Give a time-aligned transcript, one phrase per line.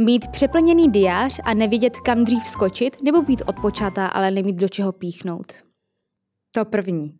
[0.00, 4.92] Mít přeplněný diář a nevědět, kam dřív skočit, nebo být odpočatá, ale nemít do čeho
[4.92, 5.52] píchnout?
[6.54, 7.18] To první.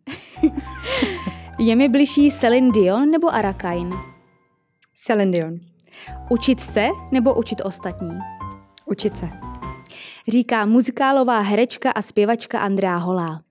[1.59, 3.93] Je mi bližší Celine Dion nebo Arakain?
[4.93, 5.59] Celine Dion.
[6.29, 8.19] Učit se nebo učit ostatní?
[8.85, 9.29] Učit se.
[10.27, 13.41] Říká muzikálová herečka a zpěvačka Andrea Holá.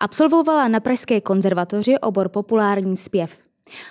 [0.00, 3.38] Absolvovala na Pražské konzervatoři obor populární zpěv.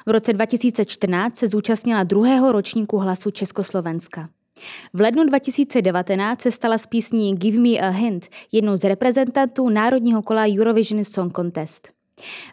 [0.05, 4.29] V roce 2014 se zúčastnila druhého ročníku hlasu Československa.
[4.93, 10.21] V lednu 2019 se stala s písní Give Me a Hint jednou z reprezentantů národního
[10.21, 11.89] kola Eurovision Song Contest.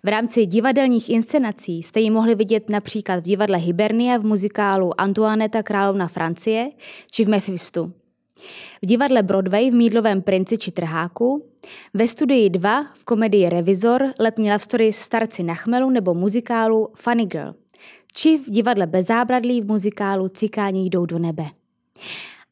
[0.04, 5.62] V rámci divadelních inscenací jste ji mohli vidět například v divadle Hibernia v muzikálu Antoineta
[5.62, 6.70] královna Francie
[7.10, 7.92] či v Mephistu.
[8.82, 11.44] V divadle Broadway v Mídlovém princi či Trháku,
[11.94, 17.26] ve studii 2 v komedii Revizor letní love story Starci na chmelu nebo muzikálu Funny
[17.26, 17.54] Girl,
[18.14, 21.59] či v divadle Bezábradlí v muzikálu Cikáni jdou do nebe.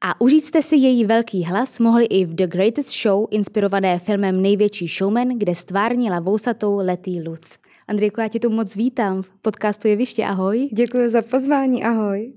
[0.01, 4.43] A užít jste si její velký hlas mohli i v The Greatest Show, inspirované filmem
[4.43, 7.59] Největší showman, kde stvárnila vousatou Letý Luc.
[7.89, 10.69] Andrejko, já tě tu moc vítám v podcastu Jeviště, ahoj.
[10.73, 12.33] Děkuji za pozvání, ahoj.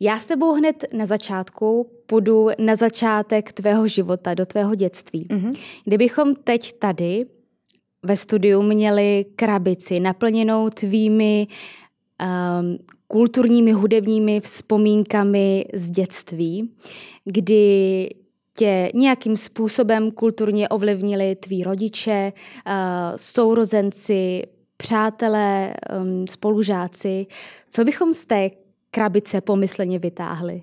[0.00, 5.26] Já s tebou hned na začátku půjdu na začátek tvého života, do tvého dětství.
[5.30, 5.50] Mm-hmm.
[5.84, 7.26] Kdybychom teď tady
[8.02, 11.46] ve studiu měli krabici naplněnou tvými
[12.20, 16.70] um, kulturními hudebními vzpomínkami z dětství,
[17.24, 18.08] kdy
[18.58, 22.32] tě nějakým způsobem kulturně ovlivnili tví rodiče,
[22.66, 22.72] uh,
[23.16, 24.42] sourozenci,
[24.76, 27.26] přátelé, um, spolužáci.
[27.70, 28.50] Co bychom z té
[28.90, 30.62] krabice pomysleně vytáhli?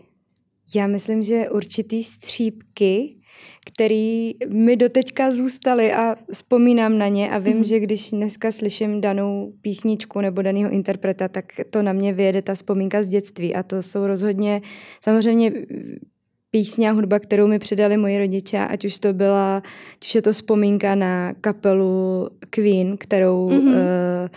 [0.75, 3.15] Já myslím, že určitý střípky,
[3.65, 7.67] který mi doteďka zůstaly a vzpomínám na ně a vím, mm-hmm.
[7.67, 12.53] že když dneska slyším danou písničku nebo daného interpreta, tak to na mě vyjede ta
[12.53, 14.61] vzpomínka z dětství a to jsou rozhodně
[15.03, 15.51] samozřejmě
[16.51, 19.57] písně a hudba, kterou mi předali moji rodiče, ať už to byla,
[19.95, 23.67] ať už je to vzpomínka na kapelu Queen, kterou mm-hmm.
[23.67, 24.29] uh,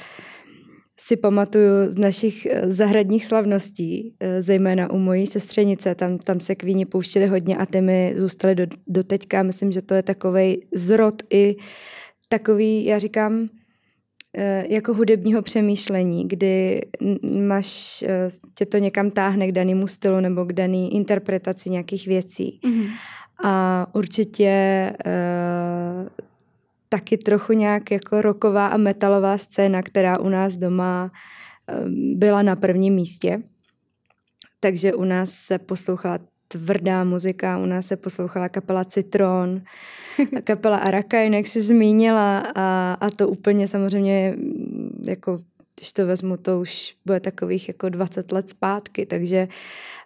[1.07, 6.55] si pamatuju z našich eh, zahradních slavností, eh, zejména u mojí sestřenice, tam, tam se
[6.55, 9.43] kvíni pouštěli hodně a ty mi zůstaly do, do teďka.
[9.43, 11.57] Myslím, že to je takový zrod i
[12.29, 13.49] takový, já říkám,
[14.37, 16.81] eh, jako hudebního přemýšlení, kdy
[17.23, 18.05] máš,
[18.55, 22.61] tě to někam táhne k danému stylu nebo k dané interpretaci nějakých věcí.
[22.65, 22.87] Mm-hmm.
[23.45, 24.93] A určitě
[26.89, 31.11] taky trochu nějak jako roková a metalová scéna, která u nás doma
[31.67, 33.43] ehm, byla na prvním místě.
[34.61, 39.63] Takže u nás se poslouchala tvrdá muzika, u nás se poslouchala kapela Citron,
[40.45, 44.37] kapela Arakain, jak jsi zmínila a, a to úplně samozřejmě
[45.07, 45.39] jako
[45.77, 49.49] když to vezmu, to už bude takových jako 20 let zpátky, takže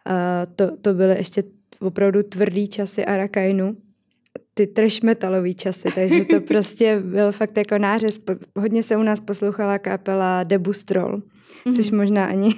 [0.06, 1.42] uh, to, to byly ještě
[1.80, 3.76] opravdu tvrdý časy Arakainu
[4.54, 8.20] ty trash metalový časy, takže to prostě byl fakt jako nářez.
[8.58, 11.76] Hodně se u nás poslouchala kapela Debustrol, mm-hmm.
[11.76, 12.54] což možná ani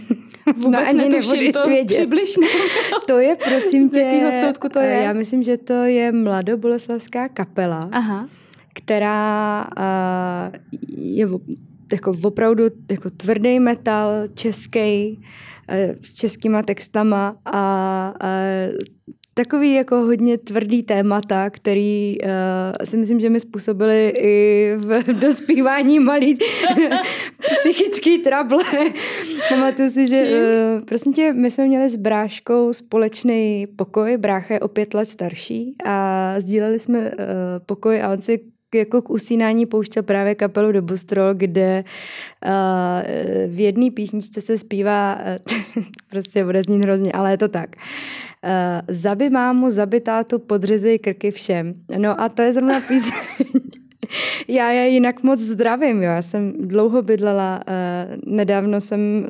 [0.57, 1.95] vůbec ani netuším to vědět.
[1.95, 2.47] přibližně.
[3.07, 5.03] to je, prosím tě, Z jakého soudku to je?
[5.03, 8.29] Já myslím, že to je mladoboleslavská kapela, Aha.
[8.75, 10.55] která uh,
[10.99, 11.29] je
[11.93, 17.59] jako opravdu jako tvrdý metal, český, uh, s českýma textama a,
[18.21, 18.29] a
[19.35, 22.29] takový jako hodně tvrdý témata, který uh,
[22.85, 26.39] si myslím, že mi způsobili i v dospívání malý
[27.41, 28.65] psychický trable.
[29.49, 34.61] Pamatuju si, že uh, prosím tě, my jsme měli s bráškou společný pokoj, brácha je
[34.61, 37.15] o pět let starší a sdíleli jsme uh,
[37.67, 41.85] pokoj a on si jako k usínání pouštěl právě kapelu do Bustrol, kde
[42.47, 42.53] uh,
[43.55, 45.19] v jedné písničce se zpívá,
[45.77, 47.77] uh, prostě bude znít hrozně, ale je to tak.
[47.77, 48.51] Uh,
[48.89, 51.75] zabi mámu, zabi tátu, podřezej krky všem.
[51.99, 53.19] No a to je zrovna píseň.
[54.49, 56.11] Já je jinak moc zdravím, jo.
[56.11, 59.27] Já jsem dlouho bydlela, uh, nedávno jsem,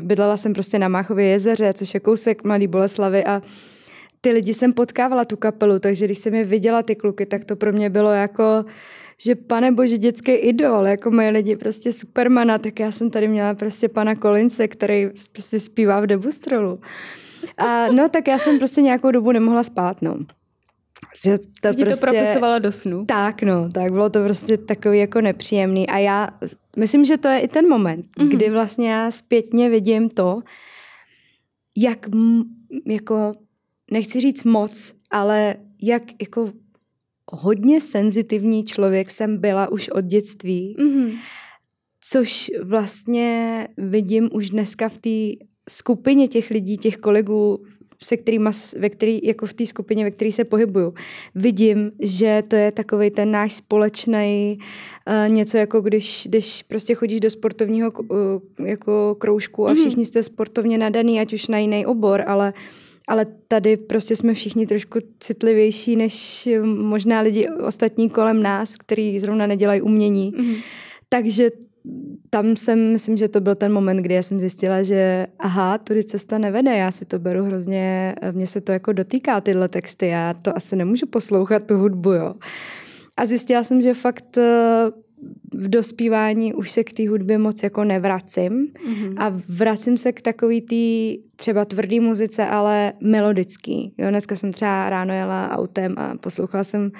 [0.00, 3.42] bydlela jsem prostě na Máchově jezeře, což je kousek Malý Boleslavy a
[4.24, 7.56] ty lidi jsem potkávala tu kapelu, takže když jsem je viděla ty kluky, tak to
[7.56, 8.64] pro mě bylo jako,
[9.24, 13.54] že pane bože, dětský idol, jako moje lidi, prostě supermana, tak já jsem tady měla
[13.54, 15.08] prostě pana Kolince, který
[15.38, 16.80] si zpívá v debustrolu.
[17.58, 20.18] A no, tak já jsem prostě nějakou dobu nemohla spát, no.
[21.24, 23.04] Že to prostě, to propisovalo do snu?
[23.06, 25.88] Tak, no, tak bylo to prostě takový jako nepříjemný.
[25.88, 26.28] A já
[26.76, 28.28] myslím, že to je i ten moment, mm-hmm.
[28.28, 30.40] kdy vlastně já zpětně vidím to,
[31.76, 32.44] jak m,
[32.86, 33.32] jako,
[33.92, 36.52] nechci říct moc, ale jak jako
[37.32, 40.76] hodně senzitivní člověk jsem byla už od dětství.
[40.78, 41.18] Mm-hmm.
[42.00, 47.64] Což vlastně vidím už dneska v té skupině těch lidí, těch kolegů,
[48.02, 50.94] se kterýma, ve který, jako v té skupině, ve které se pohybuju,
[51.34, 57.20] vidím, že to je takový ten náš společný uh, něco, jako když, když prostě chodíš
[57.20, 59.80] do sportovního uh, jako kroužku a mhm.
[59.80, 62.52] všichni jste sportovně nadaný, ať už na jiný obor, ale
[63.12, 69.46] ale tady prostě jsme všichni trošku citlivější než možná lidi ostatní kolem nás, kteří zrovna
[69.46, 70.32] nedělají umění.
[70.32, 70.56] Mm-hmm.
[71.08, 71.50] Takže
[72.30, 76.04] tam jsem, myslím, že to byl ten moment, kdy já jsem zjistila, že aha, tudy
[76.04, 80.34] cesta nevede, já si to beru hrozně, mně se to jako dotýká tyhle texty, já
[80.34, 82.34] to asi nemůžu poslouchat tu hudbu, jo.
[83.16, 84.38] A zjistila jsem, že fakt
[85.54, 89.14] v dospívání už se k té hudbě moc jako nevracím mm-hmm.
[89.16, 93.94] a vracím se k takový té třeba tvrdý muzice, ale melodický.
[93.98, 96.90] Jo, dneska jsem třeba ráno jela autem a poslouchala jsem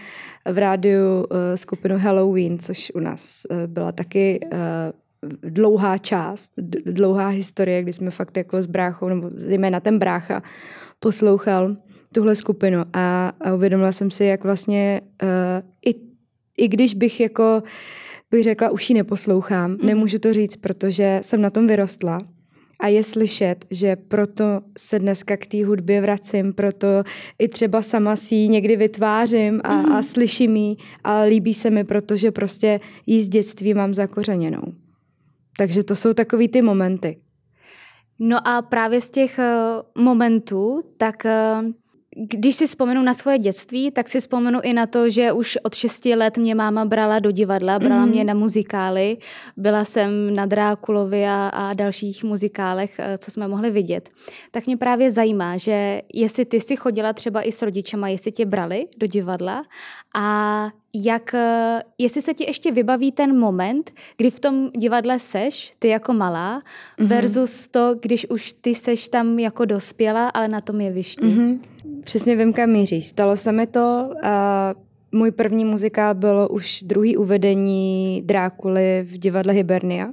[0.52, 4.58] v rádiu uh, skupinu Halloween, což u nás uh, byla taky uh,
[5.50, 6.52] dlouhá část,
[6.86, 10.42] dlouhá historie, kdy jsme fakt jako s bráchou, nebo zejména ten brácha,
[10.98, 11.76] poslouchal
[12.14, 15.28] tuhle skupinu a, a uvědomila jsem si, jak vlastně uh,
[15.86, 15.94] i,
[16.58, 17.62] i když bych jako
[18.32, 19.78] bych řekla, už ji neposlouchám, mm.
[19.82, 22.18] nemůžu to říct, protože jsem na tom vyrostla
[22.80, 26.86] a je slyšet, že proto se dneska k té hudbě vracím, proto
[27.38, 29.92] i třeba sama si ji někdy vytvářím a, mm.
[29.92, 34.62] a slyším ji a líbí se mi, protože prostě jí z dětství mám zakořeněnou.
[35.58, 37.16] Takže to jsou takový ty momenty.
[38.18, 41.70] No a právě z těch uh, momentů, tak uh,
[42.16, 45.74] když si vzpomenu na svoje dětství, tak si vzpomenu i na to, že už od
[45.74, 48.10] 6 let mě máma brala do divadla, brala mm.
[48.10, 49.16] mě na muzikály.
[49.56, 54.08] Byla jsem na Drákulovi a, a dalších muzikálech, eh, co jsme mohli vidět.
[54.50, 58.46] Tak mě právě zajímá, že jestli ty si chodila třeba i s rodičema, jestli tě
[58.46, 59.64] brali do divadla
[60.14, 65.72] a jak, eh, jestli se ti ještě vybaví ten moment, kdy v tom divadle seš,
[65.78, 67.06] ty jako malá, mm-hmm.
[67.06, 71.26] versus to, když už ty seš tam jako dospělá, ale na tom jevišti.
[71.26, 71.71] Mm-hmm.
[72.04, 73.06] Přesně vím, kam míříš.
[73.06, 74.74] Stalo se mi to a
[75.12, 80.08] můj první muzikál bylo už druhý uvedení Drákuly v divadle Hibernia,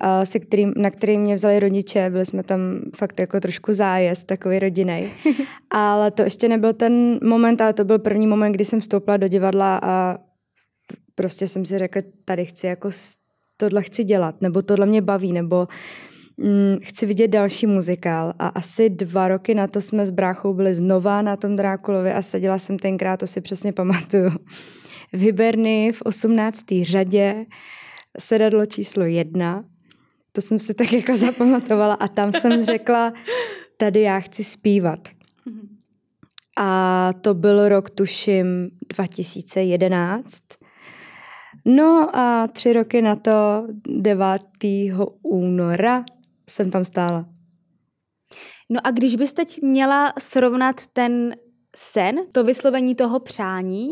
[0.00, 2.60] a se kterým, na který mě vzali rodiče, byli jsme tam
[2.96, 5.10] fakt jako trošku zájezd, takový rodinej.
[5.70, 9.28] ale to ještě nebyl ten moment, ale to byl první moment, kdy jsem vstoupila do
[9.28, 10.18] divadla a
[11.14, 12.90] prostě jsem si řekla, tady chci jako
[13.56, 15.66] tohle chci dělat, nebo tohle mě baví, nebo
[16.36, 20.74] mm, chci vidět další muzikál a asi dva roky na to jsme s bráchou byli
[20.74, 24.30] znova na tom Drákulovi a seděla jsem tenkrát, to si přesně pamatuju,
[25.12, 26.60] v Hiberny v 18.
[26.82, 27.46] řadě,
[28.18, 29.64] sedadlo číslo jedna,
[30.32, 33.12] to jsem si tak jako zapamatovala a tam jsem řekla,
[33.76, 35.08] tady já chci zpívat.
[36.58, 40.42] A to byl rok, tuším, 2011.
[41.64, 44.42] No a tři roky na to, 9.
[45.22, 46.04] února,
[46.50, 47.24] jsem tam stála.
[48.70, 51.34] No a když bys teď měla srovnat ten
[51.76, 53.88] sen, to vyslovení toho přání,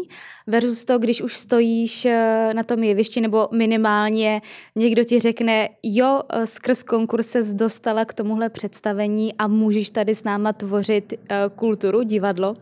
[0.47, 4.43] versus to, když už stojíš eh, na tom jevišti, nebo minimálně
[4.77, 10.15] někdo ti řekne, jo, eh, skrz konkurs se dostala k tomuhle představení a můžeš tady
[10.15, 12.57] s náma tvořit eh, kulturu, divadlo,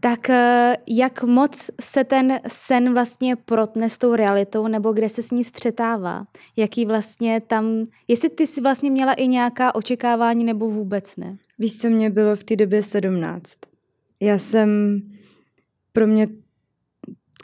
[0.00, 0.30] tak
[0.86, 5.44] jak moc se ten sen vlastně protne s tou realitou, nebo kde se s ní
[5.44, 6.24] střetává?
[6.56, 11.36] Jaký vlastně tam, jestli ty jsi vlastně měla i nějaká očekávání, nebo vůbec ne?
[11.58, 13.54] Víš, co mě bylo v té době 17.
[14.20, 15.00] Já jsem,
[15.92, 16.28] pro mě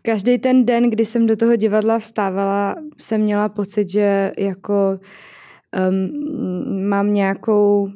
[0.03, 4.99] každý ten den, kdy jsem do toho divadla vstávala, jsem měla pocit, že jako
[5.91, 7.89] um, mám nějakou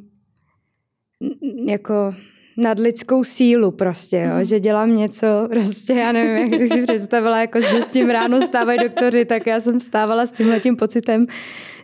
[1.66, 2.14] jako
[2.58, 4.36] nadlidskou sílu prostě, jo?
[4.36, 4.44] Mm.
[4.44, 8.78] že dělám něco, prostě já nevím, jak si představila, jako že s tím ráno stávají
[8.78, 11.26] doktoři, tak já jsem vstávala s tímhletím pocitem,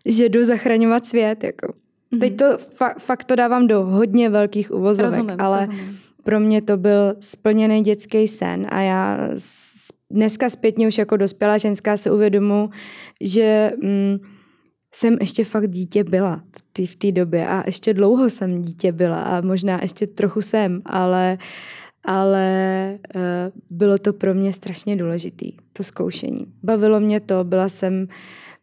[0.06, 1.44] že jdu zachraňovat svět.
[1.44, 1.74] Jako.
[2.10, 2.18] Mm.
[2.18, 5.98] Teď to fa- fakt to dávám do hodně velkých uvozovek, rozumím, ale rozumím.
[6.24, 9.28] pro mě to byl splněný dětský sen a já
[10.10, 12.70] dneska zpětně už jako dospělá ženská se uvědomu,
[13.20, 14.18] že mm,
[14.94, 16.42] jsem ještě fakt dítě byla
[16.86, 21.38] v té době a ještě dlouho jsem dítě byla a možná ještě trochu jsem, ale,
[22.04, 23.22] ale uh,
[23.70, 26.46] bylo to pro mě strašně důležitý, to zkoušení.
[26.62, 28.08] Bavilo mě to, byla jsem,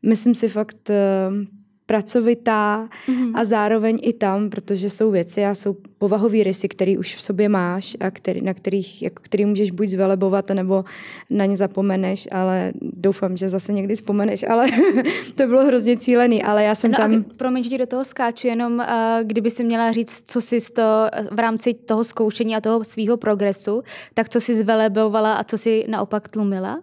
[0.05, 1.45] myslím si fakt uh,
[1.91, 3.31] pracovitá mm-hmm.
[3.35, 7.49] a zároveň i tam, protože jsou věci a jsou povahové rysy, které už v sobě
[7.49, 10.85] máš a který, na kterých, jako, který můžeš buď zvelebovat, nebo
[11.31, 14.67] na ně zapomeneš, ale doufám, že zase někdy vzpomeneš, ale
[15.35, 17.11] to bylo hrozně cílený, ale já jsem no tam...
[17.11, 18.85] A promiň, že do toho skáču, jenom uh,
[19.23, 23.83] kdyby si měla říct, co jsi to, v rámci toho zkoušení a toho svého progresu,
[24.13, 26.79] tak co jsi zvelebovala a co jsi naopak tlumila?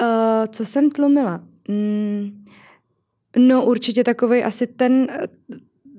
[0.00, 1.40] Uh, co jsem tlumila?
[1.68, 2.44] Mm,
[3.36, 5.06] No určitě takový asi ten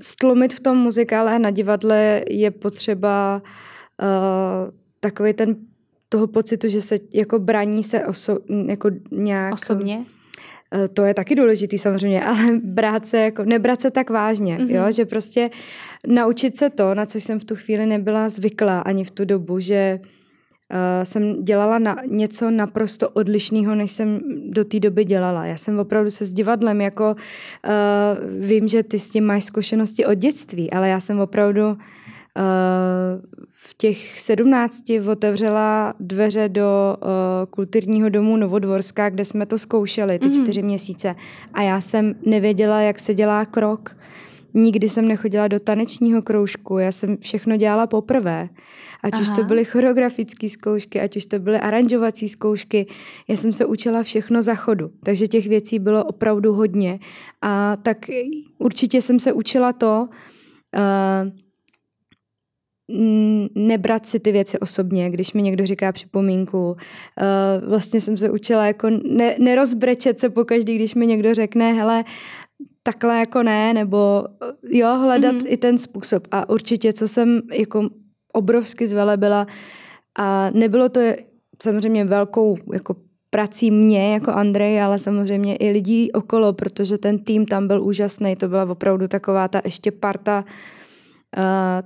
[0.02, 3.42] stlumit v tom muzikále a na divadle je potřeba
[4.02, 5.56] uh, takový ten
[6.10, 9.54] toho pocitu, že se jako braní se oso, jako nějak...
[9.54, 10.06] Osobně?
[10.74, 14.76] Eh, to je taky důležitý samozřejmě, ale brát se jako, nebrat se tak vážně, mm-hmm.
[14.76, 15.50] jo, že prostě
[16.08, 19.60] naučit se to, na co jsem v tu chvíli nebyla zvyklá ani v tu dobu,
[19.60, 20.10] že uh,
[21.04, 24.20] jsem dělala na něco naprosto odlišného, než jsem
[24.50, 25.46] do té doby dělala.
[25.46, 30.06] Já jsem opravdu se s divadlem, jako uh, vím, že ty s tím máš zkušenosti
[30.06, 31.78] od dětství, ale já jsem opravdu
[33.50, 37.08] v těch sedmnácti otevřela dveře do uh,
[37.50, 40.44] kulturního domu Novodvorská, kde jsme to zkoušeli ty mm-hmm.
[40.44, 41.16] čtyři měsíce.
[41.54, 43.98] A já jsem nevěděla, jak se dělá krok.
[44.56, 48.50] Nikdy jsem nechodila do tanečního kroužku, já jsem všechno dělala poprvé.
[49.04, 49.22] Ať Aha.
[49.22, 52.88] už to byly choreografické zkoušky, ať už to byly aranžovací zkoušky,
[53.28, 54.92] já jsem se učila všechno za chodu.
[55.04, 57.00] Takže těch věcí bylo opravdu hodně.
[57.42, 57.98] A tak
[58.58, 60.08] určitě jsem se učila to,
[60.76, 61.30] uh,
[63.56, 66.70] nebrat si ty věci osobně, když mi někdo říká připomínku.
[66.72, 72.04] Uh, vlastně jsem se učila jako ne, nerozbrečet se pokaždý, když mi někdo řekne, hele,
[72.84, 74.26] takhle jako ne, nebo
[74.70, 75.54] jo, hledat mm-hmm.
[75.54, 76.28] i ten způsob.
[76.32, 77.90] A určitě, co jsem jako
[78.34, 79.48] obrovsky zvelebila
[80.20, 81.02] a nebylo to
[81.64, 82.96] samozřejmě velkou jako
[83.30, 88.36] prací mě jako Andrej, ale samozřejmě i lidí okolo, protože ten tým tam byl úžasný,
[88.36, 90.85] to byla opravdu taková ta ještě parta uh, Eh,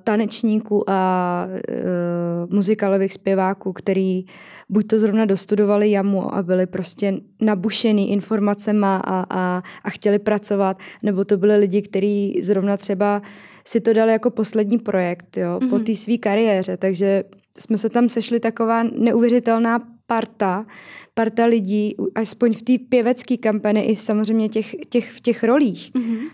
[0.04, 4.26] tanečníků a uh, muzikálových zpěváků, který
[4.70, 10.78] buď to zrovna dostudovali jamu a byli prostě nabušený informacema a, a, a chtěli pracovat,
[11.04, 13.22] nebo to byli lidi, kteří zrovna třeba
[13.66, 15.70] si to dali jako poslední projekt jo, mm-hmm.
[15.70, 15.86] po mhm.
[15.86, 17.24] té své kariéře, takže
[17.58, 20.66] jsme se tam sešli taková neuvěřitelná parta,
[21.14, 25.92] parta lidí, aspoň v té pěvecké kampani i samozřejmě těch, těch, v těch rolích.
[25.94, 26.30] Mm-hmm.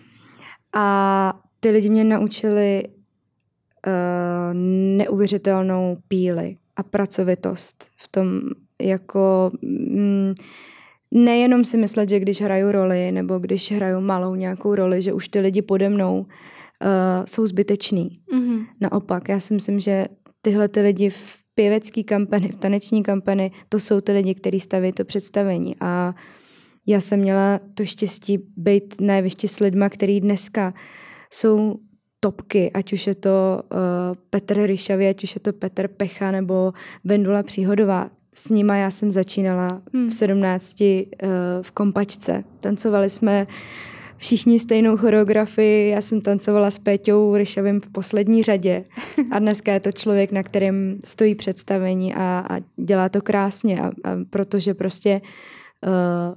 [0.75, 2.83] A ty lidi mě naučili
[4.97, 8.41] neuvěřitelnou píli a pracovitost v tom
[8.81, 10.33] jako mm,
[11.11, 15.29] nejenom si myslet, že když hraju roli nebo když hraju malou nějakou roli, že už
[15.29, 16.25] ty lidi pode mnou uh,
[17.25, 18.19] jsou zbyteční.
[18.33, 18.65] Mm-hmm.
[18.81, 20.05] Naopak, já si myslím, že
[20.41, 24.91] tyhle ty lidi v pěvecké kampani, v taneční kampani, to jsou ty lidi, kteří staví
[24.91, 26.13] to představení a
[26.87, 30.73] já jsem měla to štěstí být nejvyšší s lidma, který dneska
[31.31, 31.79] jsou
[32.25, 33.77] topky, ať už je to uh,
[34.29, 38.09] Petr Ryšavý, ať už je to Petr Pecha nebo Vendula Příhodová.
[38.33, 40.07] S nima já jsem začínala hmm.
[40.09, 41.27] v 17 uh, eh,
[41.61, 42.43] v kompačce.
[42.59, 43.47] Tancovali jsme
[44.17, 45.89] všichni stejnou choreografii.
[45.89, 48.85] Já jsem tancovala s Péťou Ryšavým v poslední řadě.
[49.31, 53.81] A dneska je to člověk, na kterém stojí představení a, a dělá to krásně.
[53.81, 53.91] A, a
[54.29, 55.91] protože prostě uh,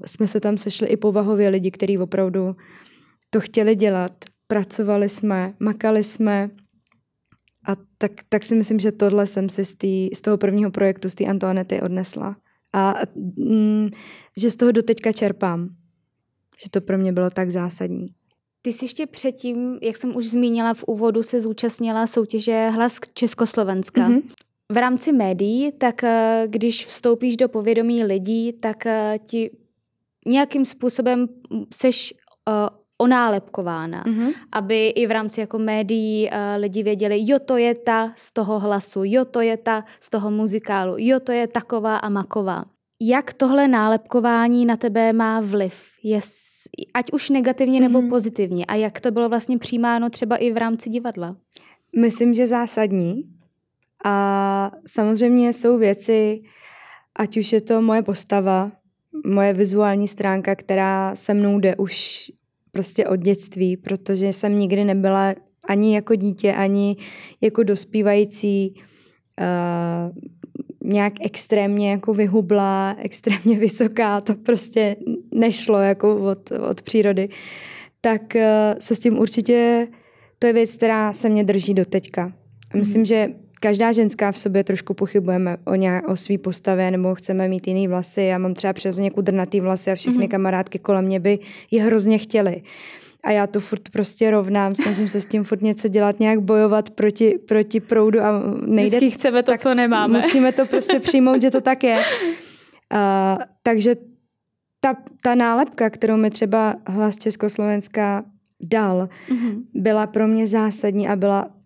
[0.04, 2.56] jsme se tam sešli i povahově lidi, kteří opravdu
[3.30, 4.12] to chtěli dělat
[4.48, 6.50] pracovali jsme, makali jsme
[7.68, 11.08] a tak, tak si myslím, že tohle jsem si z, tý, z toho prvního projektu,
[11.08, 12.36] z té Antoanety odnesla.
[12.72, 12.94] A
[13.36, 13.88] mm,
[14.36, 15.68] že z toho doteďka čerpám.
[16.62, 18.06] Že to pro mě bylo tak zásadní.
[18.62, 24.08] Ty jsi ještě předtím, jak jsem už zmínila v úvodu, se zúčastnila soutěže Hlas Československa.
[24.08, 24.22] Mm-hmm.
[24.72, 29.50] V rámci médií, tak eh, když vstoupíš do povědomí lidí, tak eh, ti
[30.26, 31.28] nějakým způsobem
[31.74, 32.14] seš
[32.48, 32.52] eh,
[32.98, 34.32] onálepkována, mm-hmm.
[34.52, 38.60] aby i v rámci jako médií uh, lidi věděli, jo, to je ta z toho
[38.60, 42.64] hlasu, jo, to je ta z toho muzikálu, jo, to je taková a maková.
[43.00, 45.84] Jak tohle nálepkování na tebe má vliv?
[46.02, 46.20] Je,
[46.94, 48.08] ať už negativně nebo mm-hmm.
[48.08, 48.64] pozitivně.
[48.66, 51.36] A jak to bylo vlastně přijímáno třeba i v rámci divadla?
[51.96, 53.22] Myslím, že zásadní.
[54.04, 56.42] A samozřejmě jsou věci,
[57.16, 58.72] ať už je to moje postava,
[59.26, 62.30] moje vizuální stránka, která se mnou jde už
[62.72, 65.34] prostě od dětství, protože jsem nikdy nebyla
[65.68, 66.96] ani jako dítě, ani
[67.40, 68.74] jako dospívající
[69.40, 70.16] uh,
[70.84, 74.96] nějak extrémně jako vyhublá, extrémně vysoká, to prostě
[75.34, 77.28] nešlo jako od, od přírody,
[78.00, 79.88] tak uh, se s tím určitě,
[80.38, 82.32] to je věc, která se mě drží do teďka.
[82.74, 83.04] A myslím, mm.
[83.04, 87.66] že každá ženská v sobě trošku pochybujeme o, nějak, o svý postavě nebo chceme mít
[87.66, 88.22] jiný vlasy.
[88.22, 90.30] Já mám třeba přirozeně kudrnatý vlasy a všechny mm-hmm.
[90.30, 91.38] kamarádky kolem mě by
[91.70, 92.62] je hrozně chtěly.
[93.24, 96.90] A já to furt prostě rovnám, snažím se s tím furt něco dělat, nějak bojovat
[96.90, 98.96] proti, proti proudu a nejde.
[98.96, 100.14] Vždycky chceme to, co nemáme.
[100.14, 101.96] Musíme to prostě přijmout, že to tak je.
[101.96, 103.94] Uh, takže
[104.80, 108.24] ta, ta nálepka, kterou mi třeba hlas Československa
[108.60, 109.62] dal, mm-hmm.
[109.74, 111.57] byla pro mě zásadní a byla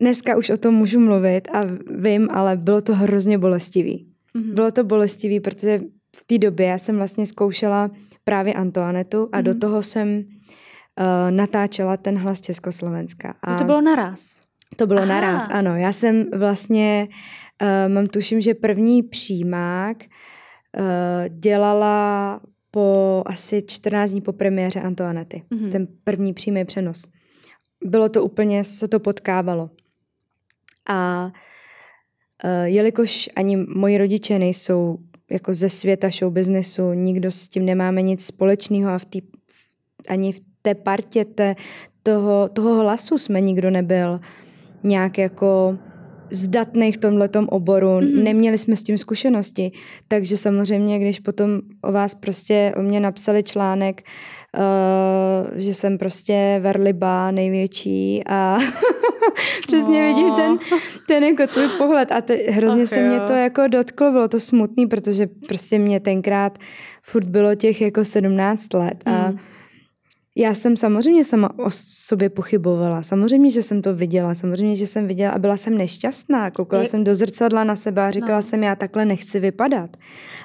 [0.00, 4.06] dneska už o tom můžu mluvit a vím, ale bylo to hrozně bolestivý.
[4.36, 4.54] Mm-hmm.
[4.54, 5.80] Bylo to bolestivý, protože
[6.16, 7.90] v té době já jsem vlastně zkoušela
[8.24, 9.42] právě Antoanetu a mm-hmm.
[9.42, 10.24] do toho jsem
[11.30, 13.34] natáčela ten hlas Československa.
[13.42, 14.44] A to bylo naraz?
[14.76, 15.08] To bylo Aha.
[15.08, 15.76] naraz, ano.
[15.76, 17.08] Já jsem vlastně,
[17.62, 20.84] uh, mám tuším, že první přímák uh,
[21.28, 25.42] dělala po asi 14 dní po premiéře Antoanety.
[25.50, 25.70] Mm-hmm.
[25.70, 27.04] Ten první přímý přenos.
[27.84, 29.70] Bylo to úplně, se to potkávalo.
[30.88, 31.30] A
[32.44, 34.98] uh, jelikož ani moji rodiče nejsou
[35.30, 39.20] jako ze světa show businessu, nikdo s tím nemáme nic společného a v tý,
[40.08, 41.54] ani v té partě té,
[42.02, 44.20] toho, toho hlasu jsme nikdo nebyl
[44.82, 45.78] nějak jako
[46.30, 48.22] zdatný v tomhle oboru, mm-hmm.
[48.22, 49.72] neměli jsme s tím zkušenosti,
[50.08, 54.02] takže samozřejmě, když potom o vás prostě o mě napsali článek,
[54.54, 58.58] uh, že jsem prostě verliba největší a
[59.66, 60.06] přesně oh.
[60.06, 60.58] vidím ten,
[61.08, 63.06] ten jako tvůj pohled a te, hrozně Ach, se jo.
[63.06, 66.58] mě to jako dotklo, bylo to smutný, protože prostě mě tenkrát
[67.02, 69.38] furt bylo těch jako 17 let a mm
[70.36, 73.02] já jsem samozřejmě sama o sobě pochybovala.
[73.02, 74.34] Samozřejmě, že jsem to viděla.
[74.34, 76.50] Samozřejmě, že jsem viděla a byla jsem nešťastná.
[76.50, 76.88] Koukala Je...
[76.88, 78.42] jsem do zrcadla na sebe a říkala no.
[78.42, 79.96] jsem, já takhle nechci vypadat.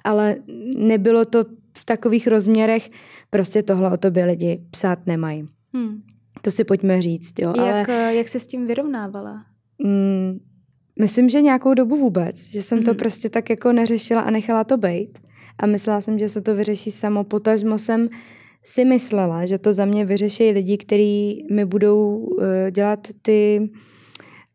[0.04, 0.36] Ale
[0.76, 1.44] nebylo to
[1.78, 2.90] v takových rozměrech,
[3.30, 5.46] prostě tohle o tobě lidi psát nemají.
[5.74, 6.02] Hmm.
[6.42, 7.40] To si pojďme říct.
[7.40, 7.54] Jo.
[7.58, 9.46] Jak, Ale, jak se s tím vyrovnávala?
[9.84, 10.40] Mm,
[11.00, 12.50] myslím, že nějakou dobu vůbec.
[12.52, 15.20] Že jsem hmm to prostě tak jako neřešila a nechala to být.
[15.60, 17.24] A myslela jsem, že se to vyřeší samo.
[17.24, 18.10] Potažmo jsem
[18.64, 23.70] si myslela, že to za mě vyřeší lidi, kteří mi budou uh, dělat ty,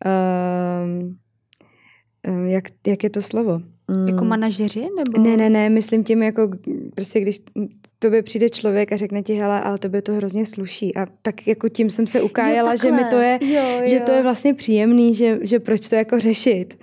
[0.06, 1.12] uh,
[2.46, 3.60] jak, jak je to slovo?
[3.88, 4.08] Mm.
[4.08, 4.88] Jako manažeři?
[4.96, 5.22] Nebo?
[5.22, 6.50] Ne, ne, ne, myslím tím jako,
[6.94, 7.38] prostě když
[7.98, 10.96] tobě přijde člověk a řekne ti, hele, ale tobě to hrozně sluší.
[10.96, 13.86] A tak jako tím jsem se ukájela, jo, že mi to je, jo, jo.
[13.86, 16.78] že to je vlastně příjemný, že, že proč to jako řešit.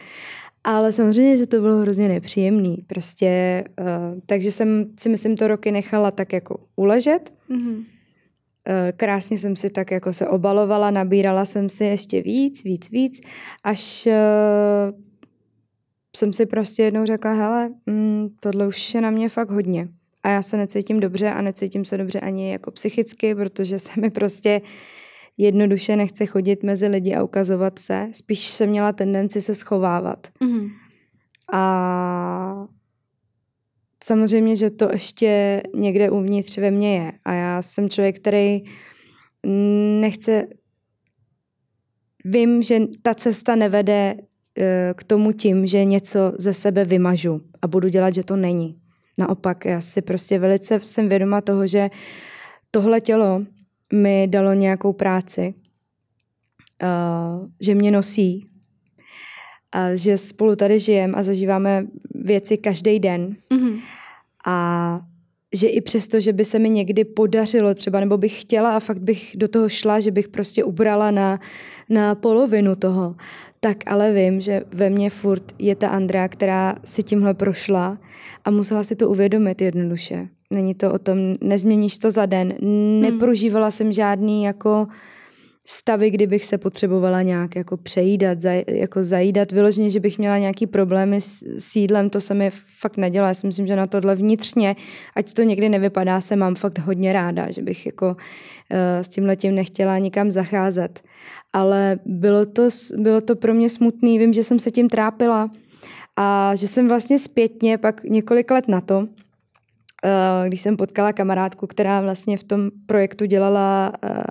[0.64, 2.78] Ale samozřejmě, že to bylo hrozně nepříjemný.
[2.88, 7.34] Prostě, uh, takže jsem si myslím to roky nechala tak jako uležet.
[7.50, 7.76] Mm-hmm.
[7.76, 7.84] Uh,
[8.96, 13.22] krásně jsem si tak jako se obalovala, nabírala jsem si ještě víc, víc, víc,
[13.64, 15.00] až uh,
[16.16, 19.88] jsem si prostě jednou řekla, hele, mm, tohle už je na mě fakt hodně.
[20.24, 24.10] A já se necítím dobře a necítím se dobře ani jako psychicky, protože se mi
[24.10, 24.68] prostě uh,
[25.38, 28.08] jednoduše nechce chodit mezi lidi a ukazovat se.
[28.12, 30.28] Spíš jsem měla tendenci se schovávat.
[30.42, 30.70] Mm-hmm.
[31.54, 32.68] A
[34.04, 37.12] samozřejmě, že to ještě někde uvnitř ve mně je.
[37.26, 38.64] A já jsem člověk, který
[40.00, 40.48] nechce...
[42.26, 44.16] Vím, že ta cesta nevede
[44.58, 48.80] eh, k tomu tím, že něco ze sebe vymažu a budu dělat, že to není.
[49.20, 51.90] Naopak, já si prostě velice jsem vědoma toho, že
[52.72, 53.46] tohle tělo
[53.94, 55.54] mi dalo nějakou práci,
[56.84, 58.46] uh, že mě nosí,
[59.74, 63.36] a že spolu tady žijeme a zažíváme věci každý den.
[63.52, 63.80] Mm-hmm.
[64.46, 65.00] A
[65.54, 69.02] že i přesto, že by se mi někdy podařilo třeba, nebo bych chtěla a fakt
[69.02, 71.40] bych do toho šla, že bych prostě ubrala na,
[71.90, 73.16] na polovinu toho,
[73.60, 77.98] tak ale vím, že ve mně furt je ta Andrea, která si tímhle prošla
[78.46, 80.28] a musela si to uvědomit jednoduše.
[80.54, 82.54] Není to o tom, nezměníš to za den.
[82.62, 83.02] Hmm.
[83.02, 84.88] Neprožívala jsem žádný jako
[85.66, 89.52] stavy, kdybych se potřebovala nějak jako přejídat, zaj, jako zajídat.
[89.52, 93.28] Vyloženě, že bych měla nějaký problémy s, s jídlem, to se mi fakt nedělá.
[93.28, 94.76] Já si myslím, že na tohle vnitřně,
[95.16, 98.16] ať to někdy nevypadá, se mám fakt hodně ráda, že bych jako uh,
[99.02, 101.02] s tím letím nechtěla nikam zacházet.
[101.54, 105.50] Ale bylo to, bylo to pro mě smutný, vím, že jsem se tím trápila
[106.16, 109.08] a že jsem vlastně zpětně pak několik let na to,
[110.48, 114.22] když jsem potkala kamarádku, která vlastně v tom projektu dělala, eh,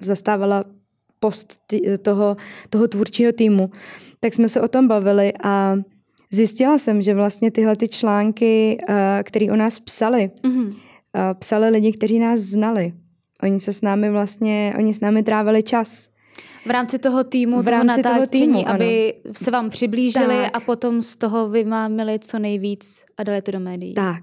[0.00, 0.64] zastávala
[1.20, 1.62] post
[2.02, 2.36] toho,
[2.70, 3.70] toho tvůrčího týmu,
[4.20, 5.76] tak jsme se o tom bavili a
[6.32, 10.72] zjistila jsem, že vlastně tyhle ty články, eh, které o nás psali, mm-hmm.
[11.38, 12.92] psali lidi, kteří nás znali.
[13.42, 16.08] Oni se s námi vlastně, oni s námi trávili čas.
[16.66, 19.34] V rámci toho týmu, v rámci toho, toho týmu, aby ano.
[19.34, 20.56] se vám přiblížili tak.
[20.56, 23.94] a potom z toho vymámili co nejvíc a dali to do médií.
[23.94, 24.22] Tak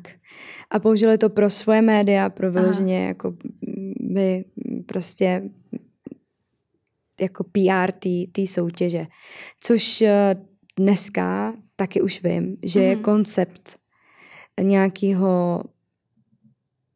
[0.71, 3.33] a použili to pro svoje média, pro vyloženě jako
[3.99, 4.45] by
[4.85, 5.41] prostě
[7.21, 7.91] jako PR
[8.31, 9.05] té soutěže.
[9.59, 10.35] Což eh,
[10.77, 12.83] dneska taky už vím, že mm-hmm.
[12.83, 13.03] je mhm.
[13.03, 13.77] koncept
[14.61, 15.63] nějakého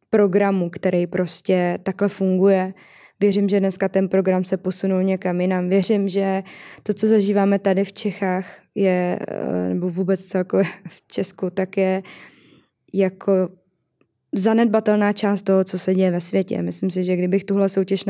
[0.09, 2.73] programu, který prostě takhle funguje.
[3.19, 5.69] Věřím, že dneska ten program se posunul někam jinam.
[5.69, 6.43] Věřím, že
[6.83, 12.03] to, co zažíváme tady v Čechách, je, eh, nebo vůbec celkově v Česku, tak je
[12.93, 13.49] jako
[14.35, 16.61] zanedbatelná část toho, co se děje ve světě.
[16.61, 18.05] Myslím si, že kdybych tuhle soutěž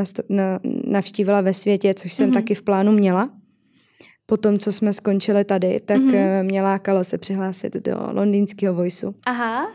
[0.87, 2.33] navštívila ve světě, což jsem mm-hmm.
[2.33, 3.29] taky v plánu měla,
[4.25, 6.43] po tom, co jsme skončili tady, tak mm-hmm.
[6.43, 9.15] mě lákalo se přihlásit do londýnského Voiceu.
[9.25, 9.71] Aha.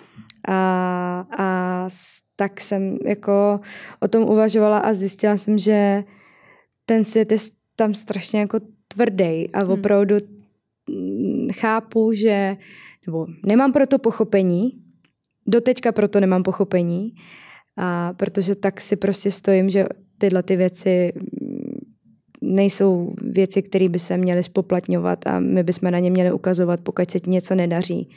[0.48, 1.88] A, a
[2.36, 3.60] tak jsem jako
[4.00, 6.04] o tom uvažovala a zjistila jsem, že
[6.86, 7.38] ten svět je
[7.76, 9.70] tam strašně jako tvrdý a hmm.
[9.70, 10.16] opravdu
[10.88, 11.48] hmm.
[11.52, 12.56] chápu, že
[13.06, 14.83] nebo nemám proto pochopení,
[15.46, 17.12] doteďka proto nemám pochopení,
[17.76, 19.86] a protože tak si prostě stojím, že
[20.18, 21.12] tyhle ty věci
[22.42, 27.10] nejsou věci, které by se měly spoplatňovat a my bychom na ně měli ukazovat, pokud
[27.10, 28.08] se něco nedaří.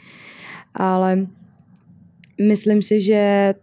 [0.74, 1.28] Ale
[2.48, 3.54] myslím si, že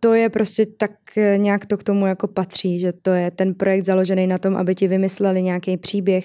[0.00, 0.90] to je prostě tak
[1.36, 4.74] nějak to k tomu jako patří, že to je ten projekt založený na tom, aby
[4.74, 6.24] ti vymysleli nějaký příběh,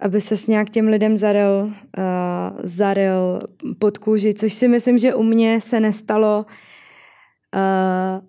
[0.00, 1.72] aby se s nějak těm lidem zaril, uh,
[2.62, 3.38] zaril
[3.78, 6.46] pod kůži, což si myslím, že u mě se nestalo
[7.54, 8.26] uh,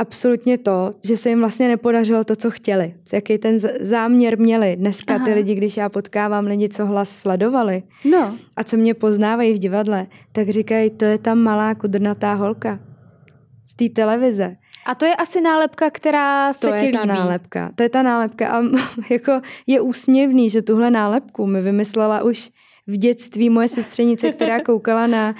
[0.00, 2.94] absolutně to, že se jim vlastně nepodařilo to, co chtěli.
[3.12, 4.76] Jaký ten záměr měli.
[4.76, 5.24] Dneska Aha.
[5.24, 8.36] ty lidi, když já potkávám lidi, co hlas sledovali no.
[8.56, 12.80] a co mě poznávají v divadle, tak říkají, to je ta malá kudrnatá holka
[13.66, 14.56] z té televize.
[14.86, 17.70] A to je asi nálepka, která se to ti je ta nálepka.
[17.74, 18.62] To je ta nálepka a
[19.10, 22.50] jako je úsměvný, že tuhle nálepku mi vymyslela už
[22.86, 25.36] v dětství moje sestřenice, která koukala na uh,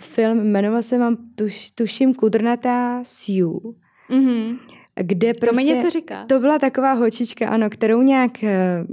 [0.00, 3.60] film, jmenoval se mám, tuš, tuším, Kudrnatá Sue.
[4.10, 4.58] Mm-hmm.
[4.94, 6.24] Kde prostě, to mi prostě něco říká.
[6.26, 8.84] To byla taková holčička, ano, kterou nějak, eh,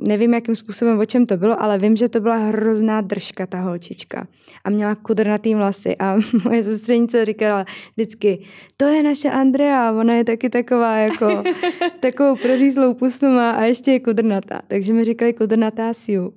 [0.00, 3.60] nevím jakým způsobem, o čem to bylo, ale vím, že to byla hrozná držka ta
[3.60, 4.28] holčička.
[4.64, 5.96] A měla kudrnatý vlasy.
[5.96, 7.64] A moje sestřenice říkala
[7.96, 8.42] vždycky,
[8.76, 11.42] to je naše Andrea, ona je taky taková jako,
[12.00, 14.60] takovou prořízlou pustu má a ještě je kudrnatá.
[14.68, 16.32] Takže mi říkali kudrnatá Siu.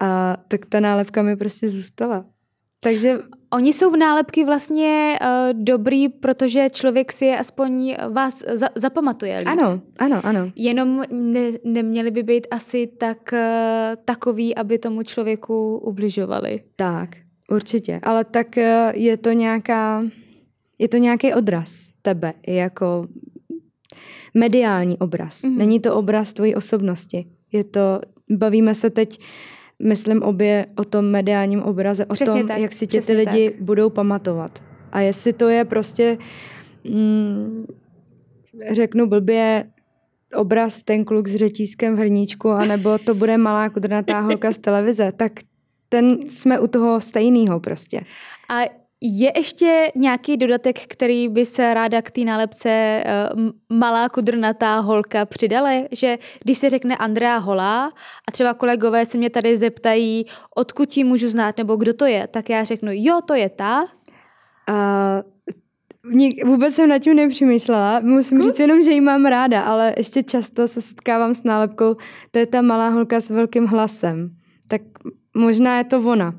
[0.00, 2.24] A tak ta nálepka mi prostě zůstala.
[2.80, 3.18] Takže
[3.54, 9.36] Oni jsou v nálepky vlastně uh, dobrý, protože člověk si je aspoň vás za, zapamatuje.
[9.36, 9.46] Líp.
[9.48, 10.50] Ano, ano, ano.
[10.56, 13.38] Jenom ne, neměli by být asi tak uh,
[14.04, 16.60] takový, aby tomu člověku ubližovali.
[16.76, 17.08] Tak,
[17.50, 18.00] určitě.
[18.02, 18.62] Ale tak uh,
[18.94, 20.04] je to nějaká,
[20.78, 23.06] je to nějaký odraz tebe, jako
[24.34, 25.42] mediální obraz.
[25.42, 25.56] Mm-hmm.
[25.56, 27.26] Není to obraz tvojí osobnosti.
[27.52, 29.20] Je to, bavíme se teď
[29.82, 32.58] myslím obě o tom mediálním obraze, o Přesně tom, tak.
[32.58, 33.62] jak si tě ty lidi tak.
[33.62, 34.62] budou pamatovat.
[34.92, 36.18] A jestli to je prostě,
[36.84, 37.66] mm,
[38.72, 39.64] řeknu blbě,
[40.34, 45.12] obraz ten kluk s řetízkem v hrníčku, anebo to bude malá kudrnatá holka z televize,
[45.16, 45.32] tak
[45.88, 48.00] ten jsme u toho stejného prostě.
[48.50, 54.78] A je ještě nějaký dodatek, který by se ráda k té nálepce uh, malá kudrnatá
[54.78, 55.70] holka přidala?
[55.92, 57.86] Že když se řekne Andrea Holá
[58.28, 60.24] a třeba kolegové se mě tady zeptají,
[60.56, 63.84] odkud ji můžu znát nebo kdo to je, tak já řeknu, jo, to je ta.
[64.68, 65.32] Uh,
[66.44, 68.00] vůbec jsem nad tím nepřemýšlela.
[68.00, 68.46] Musím Zkus?
[68.46, 71.96] říct jenom, že ji mám ráda, ale ještě často se setkávám s nálepkou,
[72.30, 74.36] to je ta malá holka s velkým hlasem.
[74.68, 74.82] Tak
[75.36, 76.34] možná je to ona.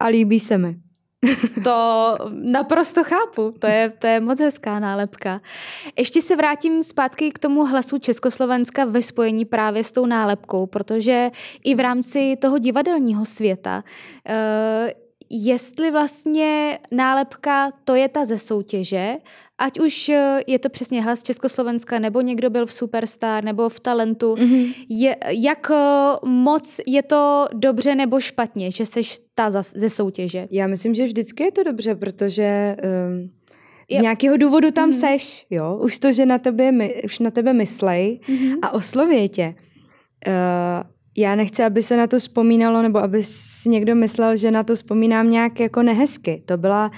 [0.00, 0.89] A líbí se mi.
[1.64, 5.40] To naprosto chápu, to je, to je moc hezká nálepka.
[5.98, 11.30] Ještě se vrátím zpátky k tomu hlasu Československa ve spojení právě s tou nálepkou, protože
[11.64, 13.84] i v rámci toho divadelního světa
[14.28, 14.99] uh,
[15.30, 19.16] jestli vlastně nálepka to je ta ze soutěže,
[19.58, 23.80] ať už eh, je to přesně hlas Československa, nebo někdo byl v Superstar, nebo v
[23.80, 24.74] Talentu, mm-hmm.
[24.88, 30.46] je, jak eh, moc je to dobře nebo špatně, že seš ta ze soutěže?
[30.50, 32.76] Já myslím, že vždycky je to dobře, protože
[33.12, 33.30] um,
[33.90, 34.02] z jo.
[34.02, 35.00] nějakého důvodu tam mm-hmm.
[35.00, 36.72] seš, jo, už to, že na tebe,
[37.04, 38.58] už na tebe myslej mm-hmm.
[38.62, 39.54] a osloví tě.
[40.28, 44.62] Uh, já nechci, aby se na to vzpomínalo, nebo aby si někdo myslel, že na
[44.62, 46.42] to vzpomínám nějak jako nehezky.
[46.46, 46.90] To byla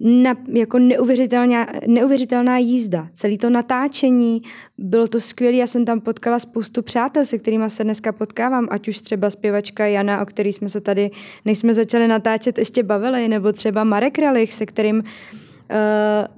[0.00, 3.08] na, jako neuvěřitelná, neuvěřitelná jízda.
[3.12, 4.42] Celé to natáčení,
[4.78, 8.88] bylo to skvělé, já jsem tam potkala spoustu přátel, se kterými se dneska potkávám, ať
[8.88, 11.10] už třeba zpěvačka Jana, o který jsme se tady,
[11.44, 15.04] než jsme začali natáčet, ještě bavili, nebo třeba Marek Relich, se kterým uh,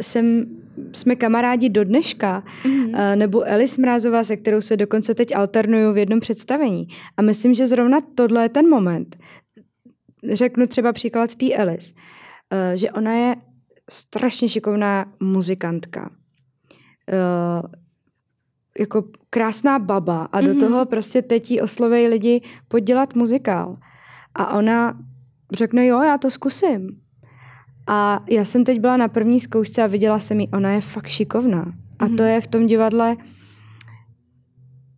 [0.00, 0.46] jsem
[0.92, 3.16] jsme kamarádi do dneška, mm-hmm.
[3.16, 6.88] nebo Elis Mrázová, se kterou se dokonce teď alternuju v jednom představení.
[7.16, 9.16] A myslím, že zrovna tohle je ten moment.
[10.32, 11.94] Řeknu třeba příklad té Elis,
[12.50, 13.36] eh, že ona je
[13.90, 16.10] strašně šikovná muzikantka.
[17.08, 17.62] Eh,
[18.78, 20.60] jako krásná baba a do mm-hmm.
[20.60, 23.76] toho prostě teď jí oslovejí lidi podělat muzikál.
[24.34, 24.98] A ona
[25.52, 27.01] řekne, jo, já to zkusím.
[27.86, 31.06] A já jsem teď byla na první zkoušce a viděla jsem ji, ona je fakt
[31.06, 31.72] šikovná.
[31.98, 32.16] A mm-hmm.
[32.16, 33.16] to je v tom divadle,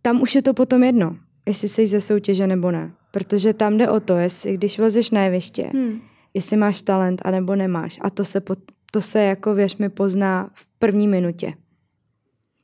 [0.05, 2.93] tam už je to potom jedno, jestli jsi ze soutěže nebo ne.
[3.11, 6.01] Protože tam jde o to, jestli když vlezeš na jeviště, hmm.
[6.33, 7.99] jestli máš talent anebo nemáš.
[8.01, 8.55] A to se, po,
[8.91, 11.53] to se jako věř mi pozná v první minutě.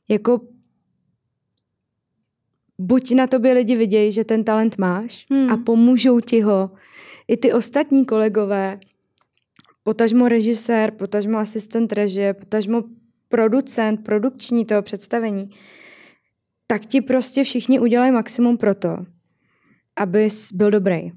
[0.08, 0.40] Jako
[2.78, 5.52] buď na tobě lidi vidějí, že ten talent máš hmm.
[5.52, 6.70] a pomůžou ti ho.
[7.28, 8.78] I ty ostatní kolegové
[9.82, 12.82] potažmo režisér, potažmo asistent režie, potažmo
[13.28, 15.50] producent, produkční toho představení,
[16.66, 18.96] tak ti prostě všichni udělají maximum pro to,
[19.96, 21.12] abys byl dobrý.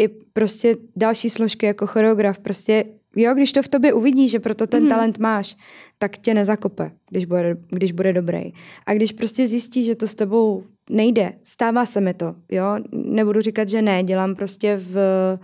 [0.00, 2.84] I prostě další složky jako choreograf, prostě
[3.16, 4.88] jo, když to v tobě uvidí, že proto ten mm.
[4.88, 5.56] talent máš,
[5.98, 8.52] tak tě nezakope, když bude, když bude dobrý.
[8.86, 13.40] A když prostě zjistí, že to s tebou nejde, stává se mi to, jo, nebudu
[13.40, 15.40] říkat, že ne, dělám prostě v, uh,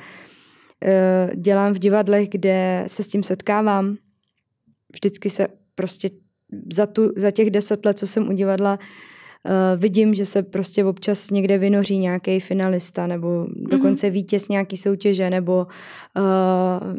[1.35, 3.97] dělám v divadlech, kde se s tím setkávám,
[4.93, 6.09] vždycky se prostě
[6.73, 10.85] za, tu, za těch deset let, co jsem u divadla, uh, vidím, že se prostě
[10.85, 13.69] občas někde vynoří nějaký finalista nebo mm-hmm.
[13.69, 15.67] dokonce vítěz nějaký soutěže nebo
[16.17, 16.95] uh,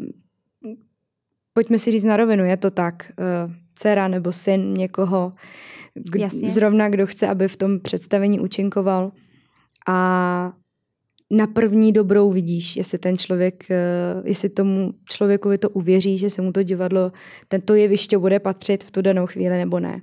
[1.52, 5.32] pojďme si říct na rovinu, je to tak, uh, dcera nebo syn někoho,
[5.94, 9.12] k, zrovna kdo chce, aby v tom představení účinkoval.
[9.88, 10.52] A
[11.30, 13.64] na první dobrou vidíš, jestli ten člověk,
[14.24, 17.12] jestli tomu člověkovi to uvěří, že se mu to divadlo,
[17.48, 20.02] tento jeviště bude patřit v tu danou chvíli nebo ne.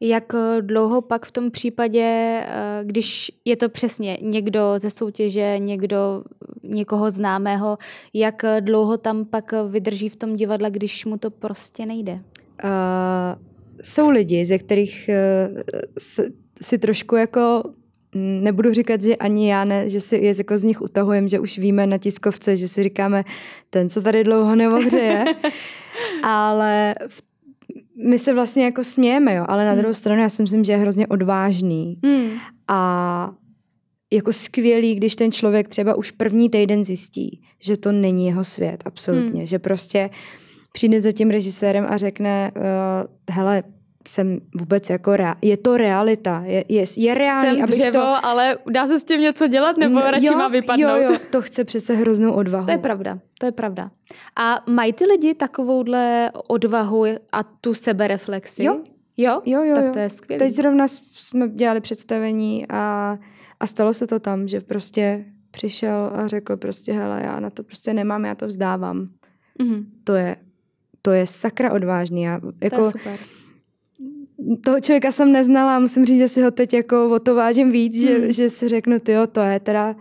[0.00, 5.58] Jak eh, dlouho pak v tom případě, eh, když je to přesně někdo ze soutěže,
[5.58, 6.24] někdo
[6.62, 7.78] někoho známého,
[8.14, 12.12] jak dlouho tam pak vydrží v tom divadle, když mu to prostě nejde?
[12.12, 12.70] Uh,
[13.82, 15.10] jsou lidi, ze kterých
[15.52, 15.58] uh,
[16.62, 17.62] si trošku jako
[18.14, 21.58] nebudu říkat, že ani já ne, že si je jako z nich utahujem, že už
[21.58, 23.24] víme na tiskovce, že si říkáme,
[23.70, 25.24] ten, co tady dlouho neohřeje,
[26.22, 27.22] ale v
[27.96, 29.78] my se vlastně jako smějeme, jo, ale na hmm.
[29.78, 32.30] druhou stranu já si myslím, že je hrozně odvážný hmm.
[32.68, 33.30] a
[34.12, 38.82] jako skvělý, když ten člověk třeba už první týden zjistí, že to není jeho svět,
[38.84, 39.46] absolutně, hmm.
[39.46, 40.10] že prostě
[40.72, 42.62] přijde za tím režisérem a řekne, uh,
[43.30, 43.62] hele,
[44.08, 48.26] jsem vůbec jako rea- je to realita, je, je, je reálný, jsem abych dřevo, to...
[48.26, 50.88] ale dá se s tím něco dělat, nebo no, radši jo, má vypadnout?
[50.88, 52.66] Jo, jo, to chce přece hroznou odvahu.
[52.66, 53.90] To je pravda, to je pravda.
[54.36, 58.64] A mají ty lidi takovouhle odvahu a tu sebereflexi?
[58.64, 58.80] Jo.
[59.16, 59.42] Jo?
[59.46, 59.90] Jo, jo, Tak jo.
[59.92, 60.38] to je skvělé.
[60.38, 63.18] Teď zrovna jsme dělali představení a,
[63.60, 67.62] a stalo se to tam, že prostě přišel a řekl prostě, hele, já na to
[67.62, 69.06] prostě nemám, já to vzdávám.
[69.60, 69.84] Mm-hmm.
[70.04, 70.36] To je
[71.02, 72.22] to je sakra odvážný.
[72.22, 73.18] Já, jako, to je super
[74.64, 77.70] toho člověka jsem neznala a musím říct, že si ho teď jako o to vážím
[77.70, 78.06] víc, hmm.
[78.06, 79.96] že, že si řeknu, ty to je teda,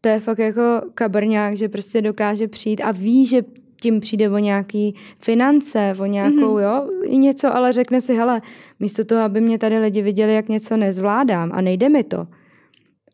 [0.00, 3.42] to je fakt jako kabrňák, že prostě dokáže přijít a ví, že
[3.80, 6.62] tím přijde o nějaký finance, o nějakou, mm-hmm.
[6.62, 8.42] jo, i něco, ale řekne si, hele,
[8.80, 12.26] místo toho, aby mě tady lidi viděli, jak něco nezvládám a nejde mi to,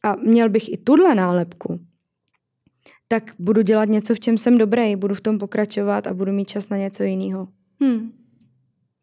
[0.05, 1.81] a měl bych i tuhle nálepku,
[3.09, 6.49] tak budu dělat něco, v čem jsem dobrý, budu v tom pokračovat a budu mít
[6.49, 7.49] čas na něco jiného.
[7.81, 8.13] Hmm.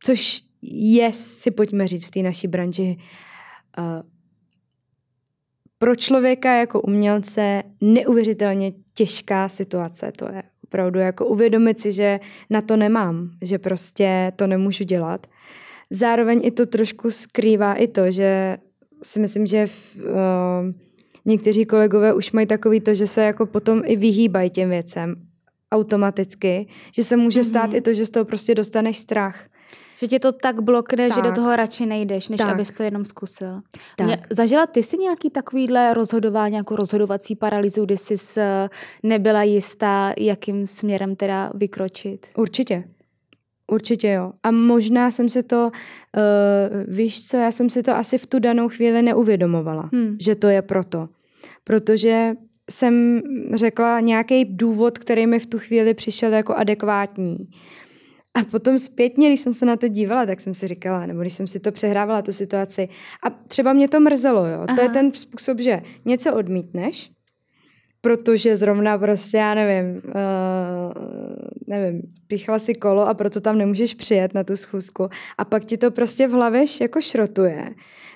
[0.04, 2.98] Což je, si pojďme říct, v té naší branži
[3.78, 3.86] uh,
[5.78, 10.12] pro člověka jako umělce neuvěřitelně těžká situace.
[10.12, 12.20] To je opravdu jako uvědomit si, že
[12.50, 15.28] na to nemám, že prostě to nemůžu dělat.
[15.90, 18.58] Zároveň i to trošku skrývá i to, že
[19.04, 20.72] si myslím, že v, uh,
[21.26, 25.16] někteří kolegové už mají takový to, že se jako potom i vyhýbají těm věcem
[25.72, 27.78] automaticky, že se může stát mm-hmm.
[27.78, 29.48] i to, že z toho prostě dostaneš strach.
[30.02, 31.18] Že tě to tak blokne, tak.
[31.18, 32.50] že do toho radši nejdeš, než tak.
[32.50, 33.62] abys to jenom zkusil.
[33.96, 34.08] Tak.
[34.08, 38.40] Mě, zažila ty si nějaký takovýhle rozhodování, nějakou rozhodovací paralýzu, kdy jsi
[39.04, 42.28] nebyla jistá, jakým směrem teda vykročit?
[42.38, 42.84] Určitě.
[43.72, 44.34] Určitě jo.
[44.44, 45.72] A možná jsem si to,
[46.18, 50.16] uh, víš co, já jsem si to asi v tu danou chvíli neuvědomovala, hmm.
[50.20, 51.10] že to je proto.
[51.64, 52.34] Protože
[52.70, 53.22] jsem
[53.54, 57.38] řekla nějaký důvod, který mi v tu chvíli přišel jako adekvátní.
[58.34, 61.34] A potom zpětně, když jsem se na to dívala, tak jsem si říkala, nebo když
[61.34, 62.90] jsem si to přehrávala, tu situaci,
[63.24, 64.66] a třeba mě to mrzelo, jo.
[64.68, 64.76] Aha.
[64.76, 67.12] To je ten způsob, že něco odmítneš,
[68.02, 70.12] protože zrovna prostě, já nevím, uh,
[71.68, 75.78] nevím, pichla si kolo a proto tam nemůžeš přijet na tu schůzku a pak ti
[75.78, 77.70] to prostě v hlavě jako šrotuje.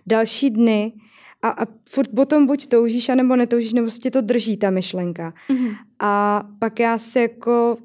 [0.08, 0.93] Další dny
[1.41, 5.34] a, a furt potom buď toužíš, anebo netoužíš, nebo se ti to drží ta myšlenka.
[5.49, 5.75] Mm-hmm.
[5.99, 7.78] A pak já si jako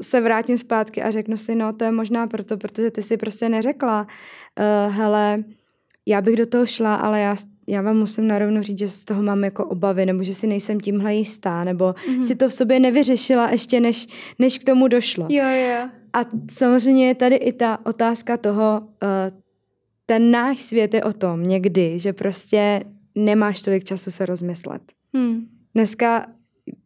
[0.00, 3.48] se vrátím zpátky a řeknu si, no to je možná proto, protože ty si prostě
[3.48, 5.44] neřekla, uh, hele,
[6.06, 7.36] já bych do toho šla, ale já,
[7.68, 10.80] já vám musím narovno říct, že z toho mám jako obavy, nebo že si nejsem
[10.80, 12.20] tímhle jistá, nebo mm-hmm.
[12.20, 14.06] si to v sobě nevyřešila ještě, než,
[14.38, 15.26] než k tomu došlo.
[15.30, 15.88] Jo, jo.
[16.12, 19.38] A samozřejmě je tady i ta otázka toho, uh,
[20.06, 24.82] ten náš svět je o tom někdy, že prostě nemáš tolik času se rozmyslet.
[25.14, 25.46] Hmm.
[25.74, 26.26] Dneska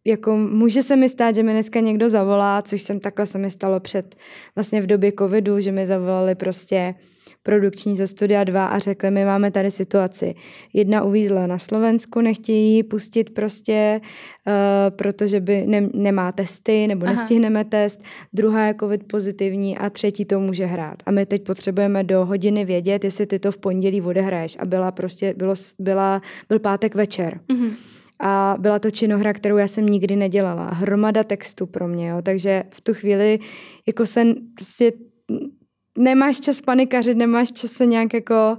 [0.08, 3.50] jako může se mi stát, že mi dneska někdo zavolá, což jsem takhle se mi
[3.50, 4.16] stalo před
[4.54, 6.94] vlastně v době covidu, že mi zavolali prostě
[7.42, 10.34] produkční ze Studia 2 a řekli, my máme tady situaci.
[10.72, 14.52] Jedna uvízla na Slovensku, nechtějí ji pustit prostě, uh,
[14.96, 17.14] protože by ne, nemá testy nebo Aha.
[17.14, 20.96] nestihneme test, druhá je covid pozitivní a třetí to může hrát.
[21.06, 24.56] A my teď potřebujeme do hodiny vědět, jestli ty to v pondělí odehraješ.
[24.60, 27.40] A byla prostě, bylo, byla, byl pátek večer.
[27.48, 27.97] Mm-hmm.
[28.20, 30.70] A byla to činohra, kterou já jsem nikdy nedělala.
[30.72, 32.22] Hromada textu pro mě, jo.
[32.22, 33.38] Takže v tu chvíli
[33.86, 34.92] jako se prostě
[35.98, 38.58] nemáš čas panikařit, nemáš čas se nějak jako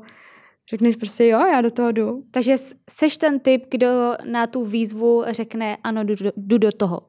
[0.70, 2.24] řekneš prostě jo, já do toho jdu.
[2.32, 2.56] Takže
[2.90, 7.02] seš ten typ, kdo na tu výzvu řekne ano, jdu, jdu do toho.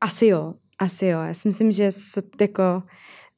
[0.00, 1.18] Asi jo, asi jo.
[1.20, 2.82] Já si myslím, že se jako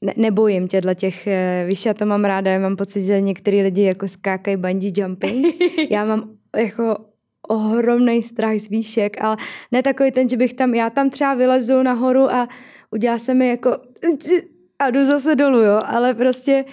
[0.01, 3.63] ne, nebojím těchto těch, eh, víš, já to mám ráda, já mám pocit, že některý
[3.63, 5.47] lidi jako skákají bungee jumping.
[5.91, 6.97] Já mám jako
[7.49, 9.37] ohromný strach z výšek, ale
[9.73, 12.49] ne takový ten, že bych tam, já tam třeba vylezu nahoru a
[12.91, 13.77] udělá se mi jako
[14.79, 16.65] a jdu zase dolů, jo, ale prostě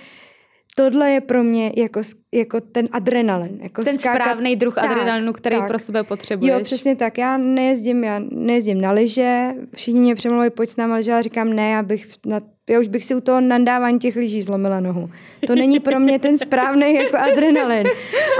[0.76, 2.02] tohle je pro mě jako,
[2.34, 3.60] jako ten adrenalin.
[3.62, 5.68] Jako ten skákat, správný druh tak, adrenalinu, který tak.
[5.68, 6.54] pro sebe potřebuješ.
[6.54, 7.18] Jo, přesně tak.
[7.18, 11.54] Já nejezdím, já nejezdím na lyže, všichni mě přemluvají, pojď s námi lyže, ale říkám
[11.54, 15.10] ne, já, bych na, já už bych si u toho nandávání těch lyží zlomila nohu.
[15.48, 17.88] To není pro mě ten správný jako adrenalin,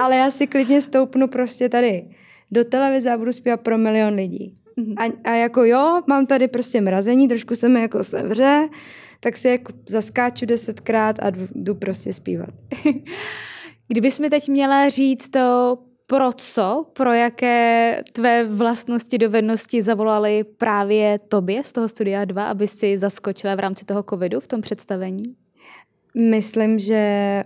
[0.02, 2.04] ale já si klidně stoupnu prostě tady
[2.52, 4.54] do televize a budu zpívat pro milion lidí.
[4.78, 5.14] Mm-hmm.
[5.26, 8.70] A, a jako jo, mám tady prostě mrazení, trošku se mi jako sevře,
[9.20, 12.50] tak si jako zaskáču desetkrát a jdu, jdu prostě zpívat.
[13.88, 21.18] Kdybys mi teď měla říct to, pro co, pro jaké tvé vlastnosti, dovednosti zavolali právě
[21.28, 25.24] tobě z toho studia 2, aby si zaskočila v rámci toho covidu v tom představení?
[26.16, 27.44] Myslím, že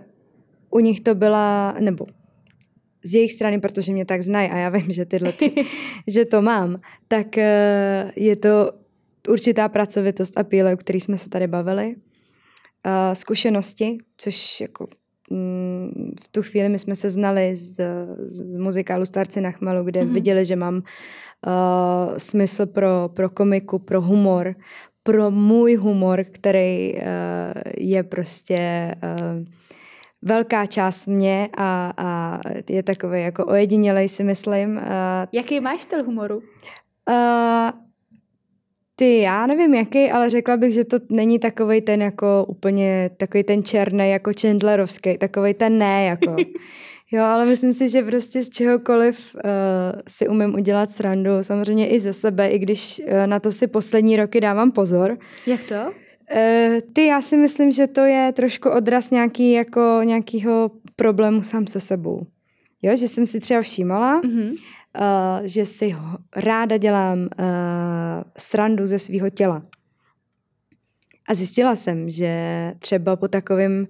[0.70, 2.06] u nich to byla, nebo
[3.06, 5.52] z jejich strany, protože mě tak znají a já vím, že tyhle, ty,
[6.06, 8.72] že to mám, tak eh, je to
[9.28, 11.96] určitá pracovitost a píle, o který jsme se tady bavili.
[13.12, 14.86] Zkušenosti, což jako
[15.30, 17.80] mm, v tu chvíli my jsme se znali z,
[18.22, 20.12] z muzikálu Starci na chmelu, kde mm-hmm.
[20.12, 20.82] viděli, že mám uh,
[22.18, 24.54] smysl pro, pro komiku, pro humor,
[25.02, 27.02] pro můj humor, který uh,
[27.76, 29.44] je prostě uh,
[30.26, 34.80] velká část mě a, a je takový jako ojedinělej si myslím.
[35.32, 36.36] Jaký máš styl humoru?
[36.36, 37.70] Uh,
[38.96, 43.44] ty, já nevím jaký, ale řekla bych, že to není takový ten jako úplně, takový
[43.44, 46.36] ten černý jako Chandlerovský, takový ten ne jako.
[47.12, 49.40] Jo, ale myslím si, že prostě z čehokoliv uh,
[50.08, 54.16] si umím udělat srandu, samozřejmě i ze sebe, i když uh, na to si poslední
[54.16, 55.18] roky dávám pozor.
[55.46, 56.05] Jak to?
[56.34, 61.66] Uh, ty, já si myslím, že to je trošku odraz nějaký, jako, nějakého problému sám
[61.66, 62.26] se sebou.
[62.82, 64.48] Jo, že jsem si třeba všímala, mm-hmm.
[64.50, 67.26] uh, že si ho, ráda dělám uh,
[68.38, 69.62] srandu ze svého těla.
[71.28, 73.86] A zjistila jsem, že třeba po takovém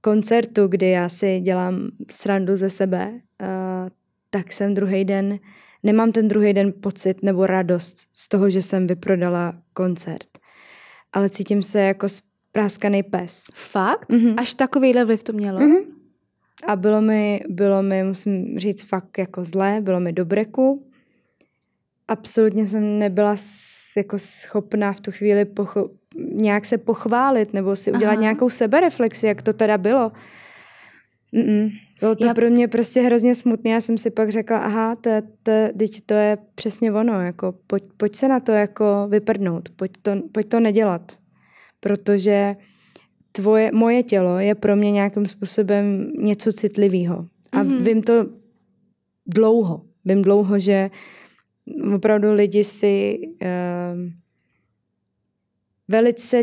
[0.00, 3.88] koncertu, kdy já si dělám srandu ze sebe, uh,
[4.30, 5.38] tak jsem druhý den,
[5.82, 10.38] nemám ten druhý den pocit nebo radost z toho, že jsem vyprodala koncert.
[11.12, 13.44] Ale cítím se jako spráskaný pes.
[13.54, 14.10] Fakt?
[14.10, 14.34] Mm-hmm.
[14.36, 15.58] Až takovýhle vliv to mělo?
[15.60, 15.84] Mm-hmm.
[16.66, 20.86] A bylo mi, bylo mi, musím říct, fakt jako zlé, bylo mi do breku.
[22.08, 23.36] Absolutně jsem nebyla
[23.96, 25.90] jako schopná v tu chvíli pocho-
[26.32, 28.22] nějak se pochválit nebo si udělat Aha.
[28.22, 30.12] nějakou sebereflexi, jak to teda bylo.
[31.34, 31.70] Mm-mm.
[32.00, 32.34] Bylo to Já...
[32.34, 33.70] pro mě prostě hrozně smutné.
[33.70, 37.54] Já jsem si pak řekla, aha, to je, to, teď to je přesně ono, jako
[37.66, 41.18] pojď, pojď se na to jako vyprdnout, pojď to, pojď to nedělat.
[41.80, 42.56] Protože
[43.32, 47.26] tvoje, moje tělo je pro mě nějakým způsobem něco citlivého.
[47.52, 47.82] A mm-hmm.
[47.82, 48.26] vím to
[49.26, 49.82] dlouho.
[50.04, 50.90] Vím dlouho, že
[51.94, 53.48] opravdu lidi si uh,
[55.88, 56.40] velice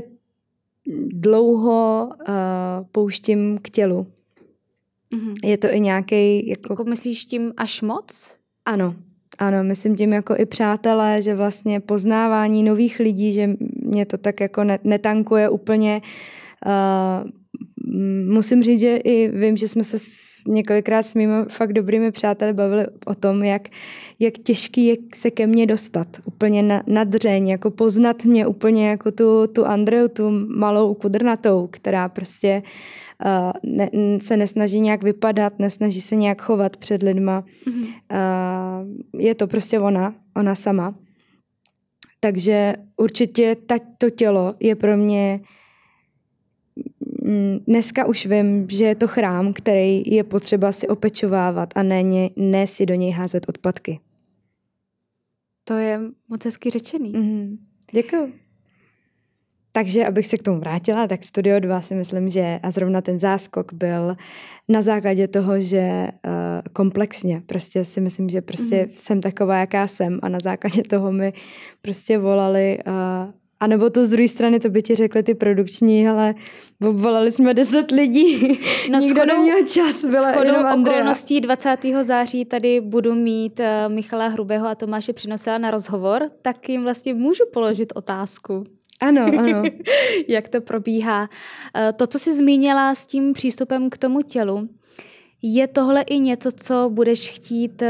[1.08, 2.26] dlouho uh,
[2.92, 4.08] pouštím k tělu.
[5.14, 5.34] Mm-hmm.
[5.44, 6.48] Je to i nějaký...
[6.48, 6.74] Jako...
[6.74, 8.38] jako myslíš tím až moc?
[8.66, 8.96] Ano,
[9.38, 13.50] ano, myslím tím jako i přátelé, že vlastně poznávání nových lidí, že
[13.82, 16.02] mě to tak jako netankuje úplně
[16.66, 17.30] Uh,
[18.28, 22.54] musím říct, že i vím, že jsme se s, několikrát s mými fakt dobrými přáteli
[22.54, 23.70] bavili o tom, jak,
[24.20, 26.08] jak těžký je se ke mně dostat.
[26.26, 31.68] Úplně na, na dřeň, jako poznat mě úplně jako tu, tu Andreu, tu malou kudrnatou,
[31.72, 32.64] která prostě
[33.26, 33.90] uh, ne,
[34.22, 37.44] se nesnaží nějak vypadat, nesnaží se nějak chovat před lidma.
[37.68, 37.88] Mm-hmm.
[39.14, 40.96] Uh, je to prostě ona, ona sama.
[42.20, 45.65] Takže určitě ta, to tělo je pro mě Mm,
[47.68, 52.68] dneska už vím, že je to chrám, který je potřeba si opečovávat a ne, ne
[52.68, 54.00] si do něj házet odpadky.
[55.64, 56.00] To je
[56.30, 57.14] moc hezky řečený.
[57.14, 57.58] Mm-hmm.
[57.92, 58.34] Děkuji.
[59.72, 63.20] takže abych se k tomu vrátila, tak Studio 2 si myslím, že a zrovna ten
[63.20, 64.16] záskok byl
[64.68, 66.32] na základě toho, že uh,
[66.74, 68.92] komplexně, prostě si myslím, že prostě mm.
[68.96, 71.34] jsem taková, jaká jsem a na základě toho mi
[71.82, 72.94] prostě volali uh,
[73.66, 76.36] a nebo to z druhé strany, to by ti řekli ty produkční, ale
[76.80, 78.42] volali jsme deset lidí.
[78.92, 81.78] No Nikdo schodou, neměl čas, byla schodou okolností 20.
[82.02, 87.14] září tady budu mít uh, Michala Hrubého a Tomáše Přinosila na rozhovor, tak jim vlastně
[87.14, 88.64] můžu položit otázku.
[89.02, 89.64] Ano, ano.
[90.28, 91.22] Jak to probíhá.
[91.22, 94.70] Uh, to, co jsi zmínila s tím přístupem k tomu tělu,
[95.42, 97.88] je tohle i něco, co budeš chtít uh,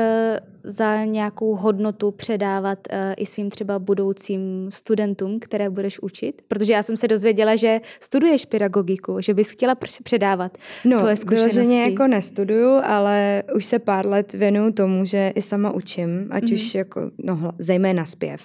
[0.65, 6.41] za nějakou hodnotu předávat uh, i svým třeba budoucím studentům, které budeš učit?
[6.47, 11.63] Protože já jsem se dozvěděla, že studuješ pedagogiku, že bys chtěla předávat no, svoje zkušenosti.
[11.63, 16.43] No, jako nestuduju, ale už se pár let věnuju tomu, že i sama učím, ať
[16.43, 16.53] mm-hmm.
[16.53, 18.41] už jako, no, zejména zpěv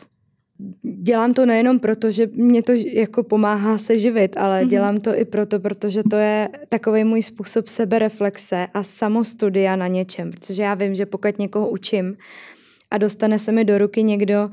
[0.83, 4.69] dělám to nejenom proto, že mě to jako pomáhá se živit, ale mm-hmm.
[4.69, 10.31] dělám to i proto, protože to je takový můj způsob sebereflexe a samostudia na něčem.
[10.31, 12.17] Protože já vím, že pokud někoho učím
[12.91, 14.51] a dostane se mi do ruky někdo,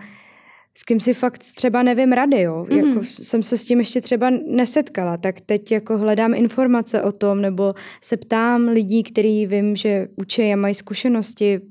[0.78, 2.66] s kým si fakt třeba nevím rady, jo.
[2.70, 2.88] Mm-hmm.
[2.88, 7.41] Jako jsem se s tím ještě třeba nesetkala, tak teď jako hledám informace o tom,
[7.41, 11.62] nebo se ptám lidí, který vím, že učí a mají zkušenosti,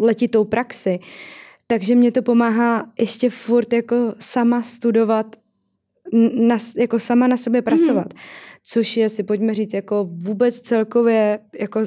[0.00, 0.98] letitou praxi.
[1.66, 5.36] Takže mě to pomáhá ještě furt jako sama studovat,
[6.40, 8.14] na, jako sama na sobě pracovat.
[8.14, 8.20] Mm.
[8.62, 11.80] Což je, si pojďme říct, jako vůbec celkově, jako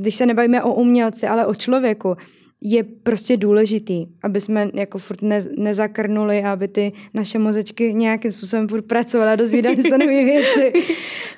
[0.00, 2.16] když se nebavíme o umělci, ale o člověku,
[2.64, 8.68] je prostě důležitý, aby jsme jako furt ne, nezakrnuli, aby ty naše mozečky nějakým způsobem
[8.68, 10.72] furt pracovaly a dozvídali se nové věci.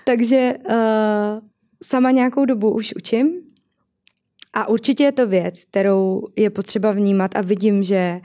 [0.05, 0.75] Takže uh,
[1.83, 3.33] sama nějakou dobu už učím,
[4.55, 8.21] a určitě je to věc, kterou je potřeba vnímat a vidím, že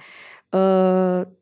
[0.54, 1.34] uh,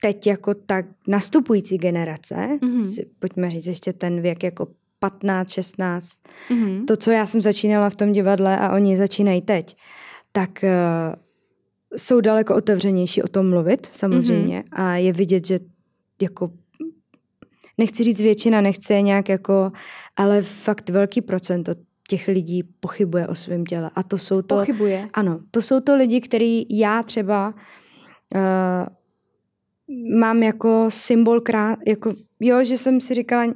[0.00, 2.94] teď jako tak nastupující generace, mm-hmm.
[2.94, 4.68] si, pojďme říct ještě ten věk jako
[4.98, 6.10] 15, 16,
[6.50, 6.84] mm-hmm.
[6.84, 9.76] to, co já jsem začínala v tom divadle a oni začínají teď,
[10.32, 11.14] tak uh,
[11.96, 14.82] jsou daleko otevřenější o tom mluvit, samozřejmě, mm-hmm.
[14.82, 15.58] a je vidět, že
[16.22, 16.50] jako
[17.78, 19.72] nechci říct většina, nechce nějak jako,
[20.16, 21.74] ale fakt velký procento
[22.06, 23.90] těch lidí pochybuje o svém těle.
[23.94, 24.56] A to jsou to...
[24.56, 25.08] Pochybuje?
[25.12, 27.54] Ano, to jsou to lidi, který já třeba
[28.34, 28.86] uh,
[30.18, 33.52] mám jako symbol krás, jako jo, že jsem si říkala,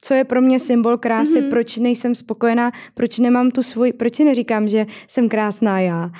[0.00, 1.50] co je pro mě symbol krásy, mm-hmm.
[1.50, 6.10] proč nejsem spokojená, proč nemám tu svůj, proč si neříkám, že jsem krásná já.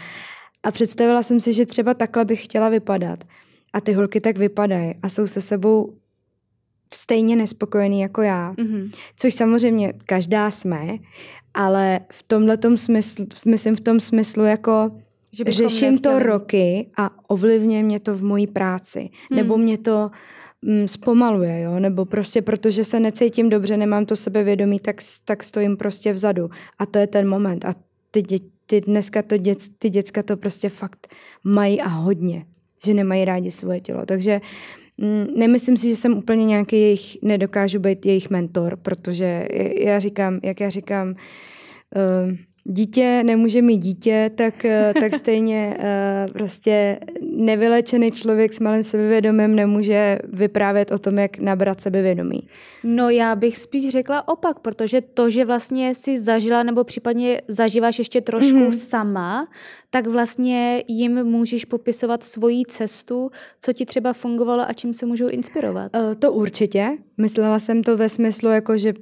[0.62, 3.24] A představila jsem si, že třeba takhle bych chtěla vypadat.
[3.72, 5.94] A ty holky tak vypadají a jsou se sebou
[6.94, 8.52] stejně nespokojený jako já.
[8.52, 8.90] Mm-hmm.
[9.16, 10.98] Což samozřejmě každá jsme,
[11.54, 14.90] ale v tomhle smyslu, myslím v tom smyslu jako
[15.32, 19.10] že řeším to roky a ovlivňuje mě to v mojí práci.
[19.30, 19.36] Hmm.
[19.36, 20.10] Nebo mě to
[20.62, 21.80] mm, zpomaluje, jo?
[21.80, 26.50] nebo prostě protože se necítím dobře, nemám to sebevědomí, tak, tak stojím prostě vzadu.
[26.78, 27.64] A to je ten moment.
[27.64, 27.74] A
[28.10, 31.14] ty, dě, ty dneska to děc, ty děcka to prostě fakt
[31.44, 32.46] mají a hodně,
[32.84, 34.06] že nemají rádi svoje tělo.
[34.06, 34.81] Takže mm,
[35.36, 39.46] nemyslím si, že jsem úplně nějaký jejich, nedokážu být jejich mentor, protože
[39.78, 46.32] já říkám, jak já říkám, uh, dítě nemůže mít dítě, tak, uh, tak stejně uh,
[46.32, 46.98] prostě
[47.36, 52.40] nevylečený člověk s malým sebevědomím nemůže vyprávět o tom, jak nabrat sebevědomí.
[52.84, 57.98] No já bych spíš řekla opak, protože to, že vlastně si zažila nebo případně zažíváš
[57.98, 58.78] ještě trošku mm-hmm.
[58.88, 59.48] sama,
[59.90, 65.28] tak vlastně jim můžeš popisovat svoji cestu, co ti třeba fungovalo a čím se můžou
[65.28, 65.96] inspirovat.
[65.96, 66.98] Uh, to určitě.
[67.18, 68.94] Myslela jsem to ve smyslu, jako že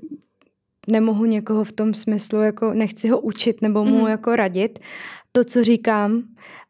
[0.89, 4.09] nemohu někoho v tom smyslu, jako nechci ho učit nebo mu mm-hmm.
[4.09, 4.79] jako radit.
[5.33, 6.23] To, co říkám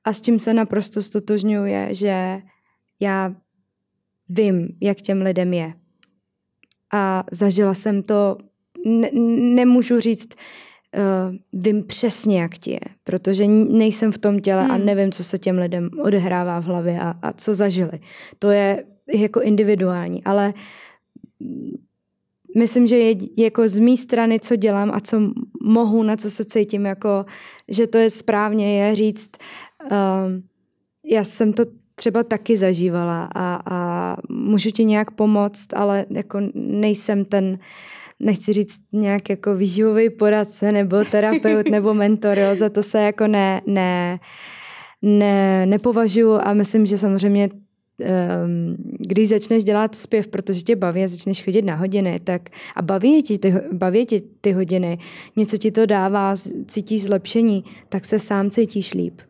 [0.04, 2.42] a s tím se naprosto stotožňuji, je, že
[3.00, 3.34] já
[4.28, 5.74] vím, jak těm lidem je.
[6.92, 8.36] A zažila jsem to,
[8.86, 9.10] ne,
[9.54, 14.70] nemůžu říct, uh, vím přesně, jak ti je, protože nejsem v tom těle hmm.
[14.70, 18.00] a nevím, co se těm lidem odehrává v hlavě a, a co zažili.
[18.38, 18.84] To je
[19.14, 20.54] jako individuální, ale
[22.56, 25.20] myslím, že je jako z mé strany, co dělám a co
[25.62, 27.24] mohu, na co se cítím, jako,
[27.68, 29.30] že to je správně, je říct,
[29.82, 30.42] um,
[31.04, 37.24] já jsem to třeba taky zažívala a, a můžu ti nějak pomoct, ale jako nejsem
[37.24, 37.58] ten,
[38.20, 43.26] nechci říct nějak jako výživový poradce nebo terapeut nebo mentor, jo, za to se jako
[43.26, 44.18] ne, ne,
[45.02, 47.48] ne, nepovažuji a myslím, že samozřejmě
[48.98, 52.42] když začneš dělat zpěv, protože tě baví a začneš chodit na hodiny, tak
[52.76, 54.98] a baví ti ty, baví ti ty hodiny,
[55.36, 56.34] něco ti to dává,
[56.66, 59.20] cítíš zlepšení, tak se sám cítíš líp.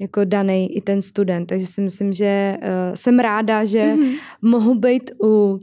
[0.00, 1.48] jako daný i ten student.
[1.48, 4.18] Takže si myslím, že uh, jsem ráda, že mm-hmm.
[4.42, 5.58] mohu být u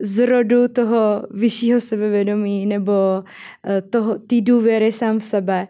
[0.00, 5.68] zrodu toho vyššího sebevědomí nebo uh, toho té důvěry sám v sebe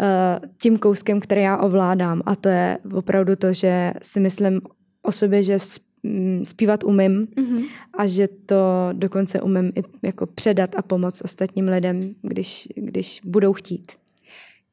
[0.00, 2.22] uh, tím kouskem, který já ovládám.
[2.26, 4.60] A to je opravdu to, že si myslím
[5.06, 5.56] o sobě, že
[6.02, 7.64] mm, zpívat umím mm-hmm.
[7.98, 8.56] a že to
[8.92, 13.92] dokonce umím i jako předat a pomoct ostatním lidem, když, když budou chtít.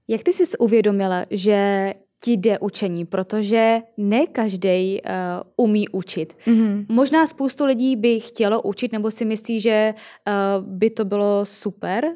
[0.07, 6.37] Jak ty jsi uvědomila, že ti jde učení, protože ne každý uh, umí učit.
[6.47, 6.85] Mm-hmm.
[6.89, 12.05] Možná spoustu lidí by chtělo učit, nebo si myslí, že uh, by to bylo super
[12.05, 12.13] uh,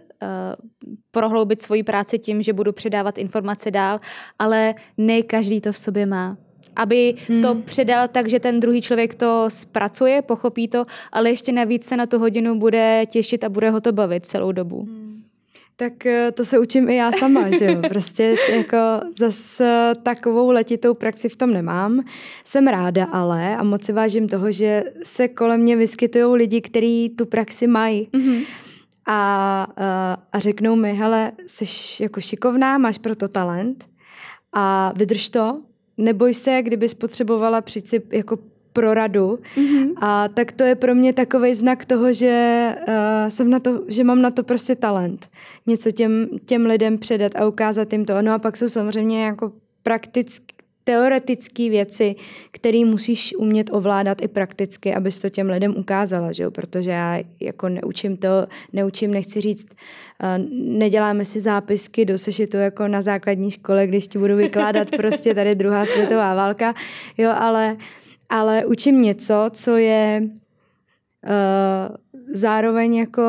[1.12, 4.00] prohloubit svoji práci tím, že budu předávat informace dál,
[4.40, 6.38] ale ne každý to v sobě má
[6.78, 7.42] aby hmm.
[7.42, 11.98] to předal tak, že ten druhý člověk to zpracuje, pochopí to, ale ještě navíc se
[11.98, 14.82] na tu hodinu bude těšit a bude ho to bavit celou dobu.
[14.82, 15.08] Hmm.
[15.80, 17.82] Tak eh, to se učím i já sama, že jo.
[17.90, 18.78] Prostě jako
[19.20, 22.04] zase takovou letitou praxi v tom nemám.
[22.44, 27.10] Jsem ráda ale a moc si vážím toho, že se kolem mě vyskytují lidi, kteří
[27.18, 28.10] tu praxi mají.
[28.14, 28.46] Mm-hmm.
[29.06, 33.90] A, a, a řeknou mi, hele, jsi jako šikovná, máš proto talent
[34.54, 35.62] a vydrž to,
[35.98, 38.40] neboj se, kdyby spotřebovala přijít si jako
[38.74, 39.40] pro radu.
[39.56, 39.94] Mm-hmm.
[40.02, 42.94] A tak to je pro mě takový znak toho, že uh,
[43.30, 45.30] jsem na to, že mám na to prostě talent.
[45.68, 48.22] Něco těm, těm lidem předat a ukázat jim to.
[48.22, 49.52] No a pak jsou samozřejmě jako
[49.84, 50.57] prakticky
[50.88, 52.16] teoretické věci,
[52.52, 56.52] které musíš umět ovládat i prakticky, abys to těm lidem ukázala, že jo?
[56.52, 60.46] protože já jako neučím to, neučím, nechci říct, uh,
[60.78, 65.56] neděláme si zápisky do sešitu jako na základní škole, když ti budu vykládat prostě tady
[65.56, 66.74] druhá světová válka,
[67.18, 67.78] jo, ale
[68.30, 71.96] ale učím něco, co je uh,
[72.34, 73.24] zároveň jako,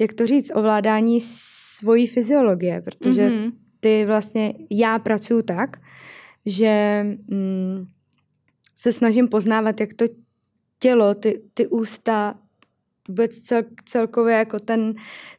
[0.00, 3.52] jak to říct, ovládání svojí fyziologie, protože mm-hmm.
[3.84, 5.76] Ty vlastně, já pracuji tak,
[6.46, 7.86] že mm,
[8.74, 10.04] se snažím poznávat, jak to
[10.78, 12.34] tělo, ty, ty ústa,
[13.08, 14.94] vůbec cel, celkově jako ten,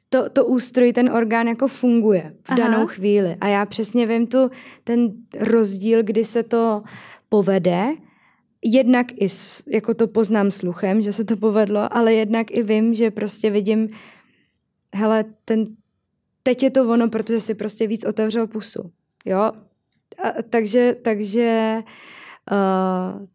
[0.09, 2.57] to, to ústroj, ten orgán jako funguje v Aha.
[2.57, 3.35] danou chvíli.
[3.41, 4.49] A já přesně vím tu,
[4.83, 6.83] ten rozdíl, kdy se to
[7.29, 7.87] povede
[8.63, 9.27] jednak i
[9.67, 13.89] jako to poznám sluchem, že se to povedlo, ale jednak i vím, že prostě vidím,
[14.93, 15.67] hele, ten,
[16.47, 18.91] teď je to ono, protože si prostě víc otevřel pusu.
[19.25, 19.39] Jo?
[19.39, 21.79] A, takže takže
[22.51, 23.25] uh,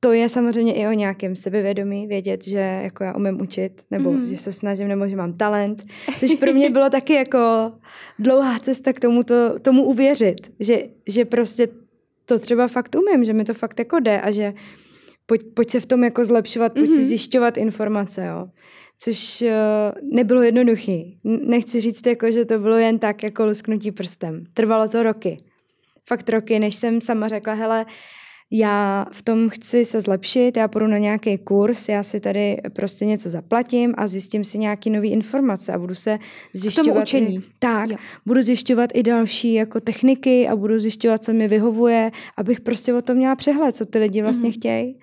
[0.00, 4.24] to je samozřejmě i o nějakém sebevědomí, vědět, že jako já umím učit, nebo mm-hmm.
[4.24, 5.82] že se snažím, nebo že mám talent,
[6.18, 7.72] což pro mě bylo taky jako
[8.18, 11.68] dlouhá cesta k tomu, to, tomu uvěřit, že, že prostě
[12.24, 14.54] to třeba fakt umím, že mi to fakt jako jde a že
[15.28, 16.92] pojď, pojď se v tom jako zlepšovat, pojď mm-hmm.
[16.92, 17.06] si mhm.
[17.06, 18.46] zjišťovat informace, jo.
[19.00, 19.48] Což uh,
[20.12, 21.20] nebylo jednoduchý.
[21.24, 24.44] Nechci říct jako, že to bylo jen tak jako lusknutí prstem.
[24.54, 25.36] Trvalo to roky.
[26.08, 27.86] Fakt roky, než jsem sama řekla, hele,
[28.50, 33.04] já v tom chci se zlepšit, já půjdu na nějaký kurz, já si tady prostě
[33.04, 36.18] něco zaplatím a zjistím si nějaký nové informace a budu se
[36.52, 36.86] zjišťovat.
[36.86, 37.36] K tomu učení.
[37.36, 37.96] I, tak, jo.
[38.26, 43.02] budu zjišťovat i další jako techniky a budu zjišťovat, co mi vyhovuje, abych prostě o
[43.02, 44.58] tom měla přehled, co ty lidi vlastně mm-hmm.
[44.58, 44.98] chtějí.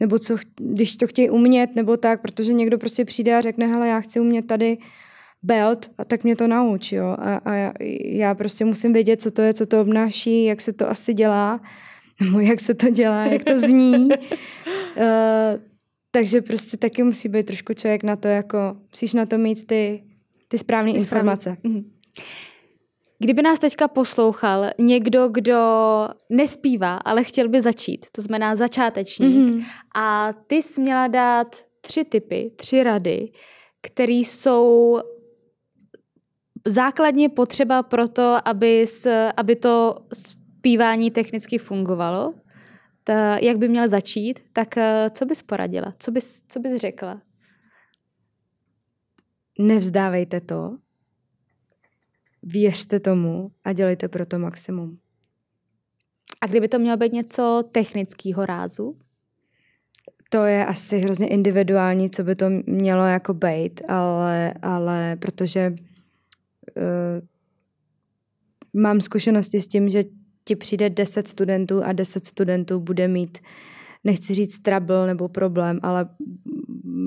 [0.00, 3.88] Nebo co, když to chtějí umět, nebo tak, protože někdo prostě přijde a řekne, hele,
[3.88, 4.78] já chci umět tady
[5.42, 7.16] belt, a tak mě to nauč, jo.
[7.18, 7.72] A, a já,
[8.04, 11.60] já prostě musím vědět, co to je, co to obnáší, jak se to asi dělá
[12.20, 14.08] nebo jak se to dělá, jak to zní.
[14.08, 14.10] uh,
[16.10, 20.02] takže prostě taky musí být trošku člověk na to, jako musíš na to mít ty,
[20.48, 21.56] ty správné informace.
[21.60, 21.80] Správný.
[21.80, 21.93] Mhm.
[23.18, 25.58] Kdyby nás teďka poslouchal někdo, kdo
[26.30, 29.64] nespívá, ale chtěl by začít, to znamená začátečník, mm-hmm.
[29.96, 33.32] a ty jsi měla dát tři typy, tři rady,
[33.80, 34.98] které jsou
[36.66, 38.84] základně potřeba pro to, aby,
[39.36, 42.34] aby to zpívání technicky fungovalo,
[43.04, 45.94] ta, jak by měl začít, tak eh, co bys poradila?
[45.98, 47.20] Co bys, co bys řekla?
[49.58, 50.76] Nevzdávejte to,
[52.44, 54.98] věřte tomu a dělejte pro to maximum.
[56.40, 58.96] A kdyby to mělo být něco technického rázu?
[60.30, 65.74] To je asi hrozně individuální, co by to mělo jako být, ale, ale protože
[66.76, 66.82] uh,
[68.82, 70.02] mám zkušenosti s tím, že
[70.44, 73.38] ti přijde 10 studentů a 10 studentů bude mít,
[74.04, 76.08] nechci říct trouble nebo problém, ale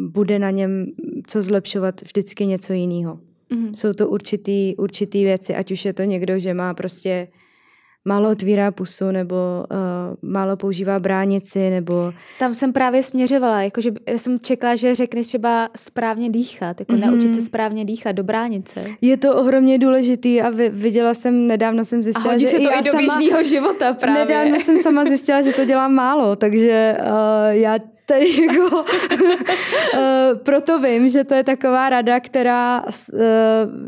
[0.07, 0.85] bude na něm
[1.27, 3.19] co zlepšovat vždycky něco jiného.
[3.51, 3.71] Mm-hmm.
[3.73, 7.27] Jsou to určitý, určitý věci, ať už je to někdo, že má prostě
[8.05, 12.13] málo otvírá pusu nebo uh, málo používá bránici nebo...
[12.39, 17.11] Tam jsem právě směřovala, jakože jsem čekala, že řekneš třeba správně dýchat, jako mm-hmm.
[17.11, 18.81] naučit se správně dýchat do bránice.
[19.01, 22.79] Je to ohromně důležitý a viděla jsem, nedávno jsem zjistila, a že se to i,
[22.79, 24.25] i do běžného života právě.
[24.25, 27.07] Nedávno jsem sama zjistila, že to dělám málo, takže uh,
[27.49, 27.77] já
[28.07, 33.19] Tedy jako, uh, proto vím, že to je taková rada, která uh,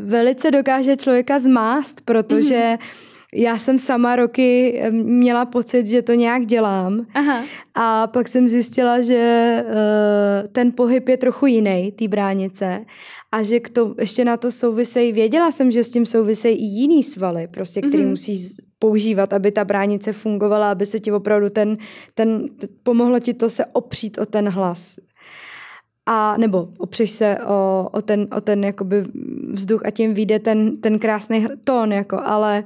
[0.04, 6.46] velice dokáže člověka zmást, protože mm-hmm já jsem sama roky měla pocit, že to nějak
[6.46, 7.44] dělám Aha.
[7.74, 12.84] a pak jsem zjistila, že uh, ten pohyb je trochu jiný, té bránice
[13.32, 16.64] a že k to, ještě na to souvisejí, věděla jsem, že s tím souvisejí i
[16.64, 18.10] jiný svaly, prostě, který mm-hmm.
[18.10, 18.50] musíš
[18.80, 21.76] používat, aby ta bránice fungovala, aby se ti opravdu ten,
[22.14, 22.48] ten,
[22.82, 24.98] pomohlo ti to se opřít o ten hlas.
[26.06, 29.04] A nebo opřeš se o, o ten, o ten jakoby
[29.52, 32.64] vzduch a tím vyjde ten, ten krásný tón, jako, ale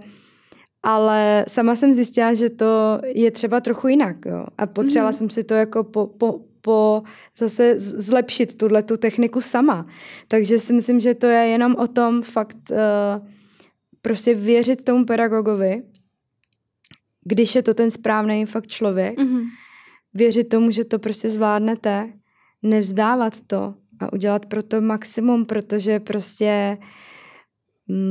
[0.86, 4.46] ale sama jsem zjistila, že to je třeba trochu jinak, jo.
[4.58, 5.12] A potřebovala mm.
[5.12, 7.02] jsem si to jako po, po, po
[7.38, 9.86] zase zlepšit tuhle tu techniku sama.
[10.28, 13.26] Takže si myslím, že to je jenom o tom fakt uh,
[14.02, 15.82] prostě věřit tomu pedagogovi,
[17.24, 19.44] když je to ten správný fakt člověk, mm-hmm.
[20.14, 22.12] věřit tomu, že to prostě zvládnete,
[22.62, 26.78] nevzdávat to a udělat pro to maximum, protože prostě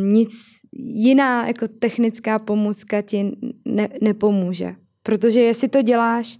[0.03, 0.31] nic
[0.77, 3.31] jiná jako technická pomůcka ti
[3.65, 4.75] ne, nepomůže.
[5.03, 6.39] Protože jestli to děláš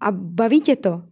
[0.00, 1.02] a baví tě to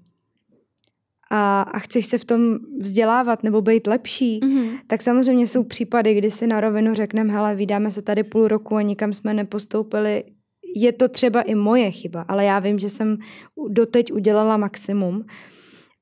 [1.30, 4.78] a, a chceš se v tom vzdělávat nebo být lepší, mm-hmm.
[4.86, 8.76] tak samozřejmě jsou případy, kdy si na rovinu řekneme, hele, vydáme se tady půl roku
[8.76, 10.24] a nikam jsme nepostoupili.
[10.76, 13.18] Je to třeba i moje chyba, ale já vím, že jsem
[13.68, 15.24] doteď udělala maximum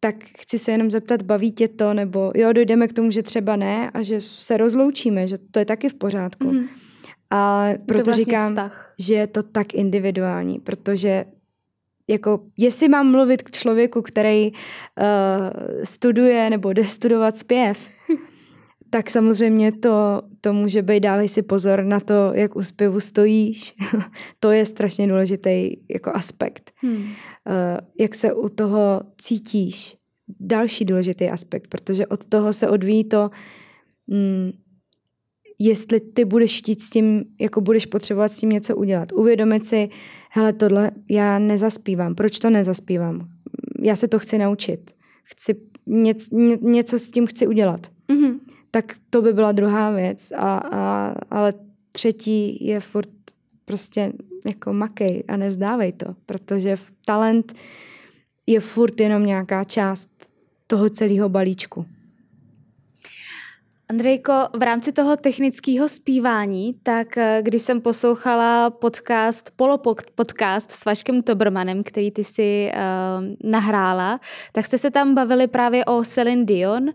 [0.01, 3.57] tak chci se jenom zeptat, baví tě to, nebo jo, dojdeme k tomu, že třeba
[3.57, 6.51] ne a že se rozloučíme, že to je taky v pořádku.
[6.51, 6.69] Mm-hmm.
[7.31, 8.95] A proto vlastně říkám, vztah.
[8.99, 11.25] že je to tak individuální, protože
[12.09, 14.57] jako, jestli mám mluvit k člověku, který uh,
[15.85, 17.89] studuje nebo jde studovat zpěv,
[18.91, 23.75] tak samozřejmě to, to může být, dávej si pozor na to, jak u zpěvu stojíš.
[24.41, 26.73] to je strašně důležitý jako aspekt.
[26.77, 26.97] Hmm.
[26.97, 27.05] Uh,
[28.01, 29.97] jak se u toho cítíš.
[30.41, 33.31] Další důležitý aspekt, protože od toho se odvíjí to,
[34.07, 34.51] mm,
[35.59, 39.13] jestli ty budeš chtít s tím, jako budeš potřebovat s tím něco udělat.
[39.13, 39.89] Uvědomit si,
[40.31, 42.15] hele, tohle já nezaspívám.
[42.15, 43.29] Proč to nezaspívám?
[43.83, 44.91] Já se to chci naučit.
[45.25, 45.55] Chci
[45.87, 47.87] něco, něco s tím chci udělat.
[48.09, 50.33] Mm-hmm tak to by byla druhá věc.
[50.33, 51.53] A, a, ale
[51.93, 53.09] třetí je furt
[53.65, 54.13] prostě
[54.47, 57.55] jako makej a nevzdávej to, protože talent
[58.47, 60.11] je furt jenom nějaká část
[60.67, 61.87] toho celého balíčku.
[63.91, 71.23] Andrejko, v rámci toho technického zpívání, tak eh, když jsem poslouchala podcast, polopodcast s Vaškem
[71.23, 74.21] Tobermanem, který ty si uh, nahrála,
[74.53, 76.91] tak jste se tam bavili právě o Celine Dion, uh,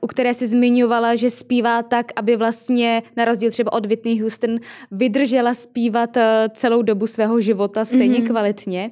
[0.00, 4.56] u které si zmiňovala, že zpívá tak, aby vlastně, na rozdíl třeba od Whitney Houston,
[4.90, 6.22] vydržela zpívat uh,
[6.52, 8.26] celou dobu svého života stejně mm-hmm.
[8.26, 8.90] kvalitně.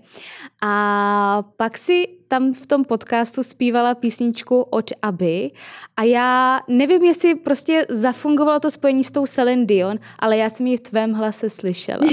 [0.62, 5.50] A pak si tam v tom podcastu zpívala písničku od Aby
[5.96, 10.66] a já nevím, jestli prostě zafungovalo to spojení s tou Celine Dion, ale já jsem
[10.66, 12.06] ji v tvém hlase slyšela.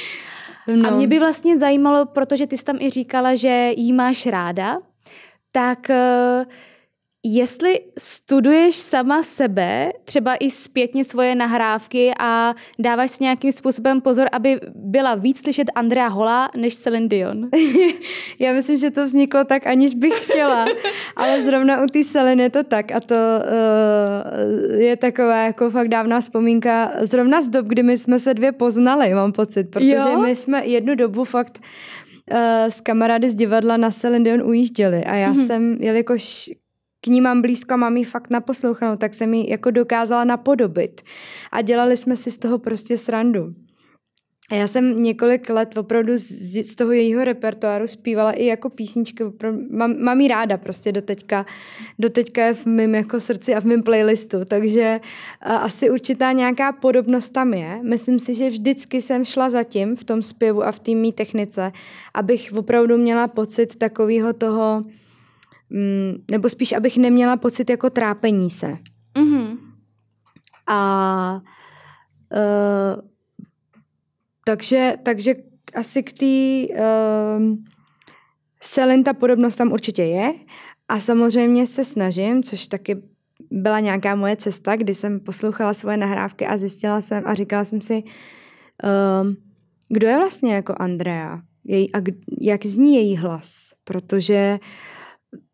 [0.76, 0.88] no.
[0.88, 4.78] A mě by vlastně zajímalo, protože ty jsi tam i říkala, že jí máš ráda,
[5.52, 6.52] tak uh,
[7.24, 14.28] Jestli studuješ sama sebe, třeba i zpětně svoje nahrávky a dáváš si nějakým způsobem pozor,
[14.32, 17.48] aby byla víc slyšet Andrea Hola než Celine Dion?
[18.38, 20.66] Já myslím, že to vzniklo tak, aniž bych chtěla,
[21.16, 25.88] ale zrovna u té Celine je to tak a to uh, je taková jako fakt
[25.88, 30.22] dávná vzpomínka zrovna z dob, kdy my jsme se dvě poznali, mám pocit, protože jo?
[30.22, 31.60] my jsme jednu dobu fakt
[32.32, 32.38] uh,
[32.68, 35.46] s kamarády z divadla na Celine Dion ujížděli a já mm-hmm.
[35.46, 36.50] jsem, jelikož
[37.00, 41.00] k ní mám blízko a mám ji fakt naposlouchanou, tak jsem ji jako dokázala napodobit.
[41.52, 43.54] A dělali jsme si z toho prostě srandu.
[44.50, 49.24] A já jsem několik let opravdu z, z toho jejího repertoáru zpívala i jako písničky.
[49.70, 51.46] Mám, mám ji ráda prostě do teďka,
[51.98, 54.44] do teďka je v mém jako srdci a v mém playlistu.
[54.44, 55.00] Takže
[55.40, 57.80] a, asi určitá nějaká podobnost tam je.
[57.82, 61.12] Myslím si, že vždycky jsem šla za tím v tom zpěvu a v té mý
[61.12, 61.72] technice,
[62.14, 64.82] abych opravdu měla pocit takového toho
[65.70, 68.76] mm, nebo spíš, abych neměla pocit jako trápení se.
[69.14, 69.58] Mm-hmm.
[70.66, 71.40] A
[72.32, 73.02] uh,
[74.44, 75.34] takže, takže
[75.74, 77.56] asi k té uh,
[78.60, 80.34] Selin ta podobnost tam určitě je
[80.88, 83.02] a samozřejmě se snažím, což taky
[83.50, 87.80] byla nějaká moje cesta, kdy jsem poslouchala svoje nahrávky a zjistila jsem a říkala jsem
[87.80, 88.02] si,
[88.84, 89.36] Um,
[89.88, 91.40] kdo je vlastně jako Andrea?
[91.64, 91.98] Jej, a
[92.40, 93.72] jak zní její hlas?
[93.84, 94.58] Protože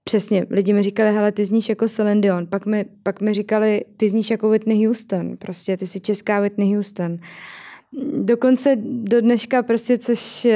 [0.05, 2.47] přesně, lidi mi říkali, hele, ty zníš jako Celine Dion.
[2.47, 5.37] Pak mi, pak mi říkali, ty zníš jako Whitney Houston.
[5.37, 7.17] Prostě ty jsi česká Whitney Houston.
[8.17, 10.47] Dokonce do dneška prostě, což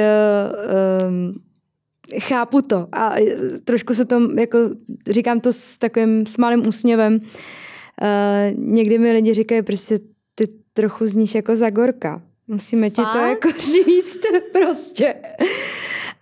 [1.07, 1.41] um,
[2.19, 3.15] chápu to a
[3.63, 4.59] trošku se to, jako
[5.09, 7.13] říkám to s takovým s malým úsměvem.
[7.15, 7.19] Uh,
[8.57, 9.99] někdy mi lidi říkají, prostě
[10.35, 12.21] ty trochu zníš jako Zagorka.
[12.47, 14.21] Musíme ti to jako říct
[14.51, 15.15] prostě.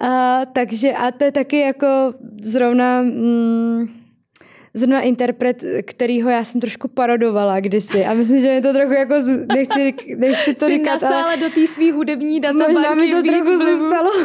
[0.04, 3.88] Uh, takže a to je taky jako zrovna mm,
[4.74, 9.14] zrovna interpret, kterýho já jsem trošku parodovala kdysi a myslím, že mi to trochu jako,
[9.54, 13.58] nechci, nechci to Jsi říkat, ale do té svý hudební databanky Možná mi to trochu
[13.58, 14.12] zůstalo.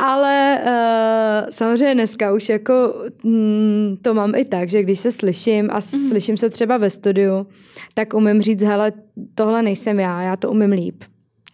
[0.00, 5.70] Ale uh, samozřejmě dneska už jako mm, to mám i tak, že když se slyším
[5.70, 5.80] a mm.
[5.80, 7.46] slyším se třeba ve studiu,
[7.94, 8.92] tak umím říct, hele,
[9.34, 11.04] tohle nejsem já, já to umím líp.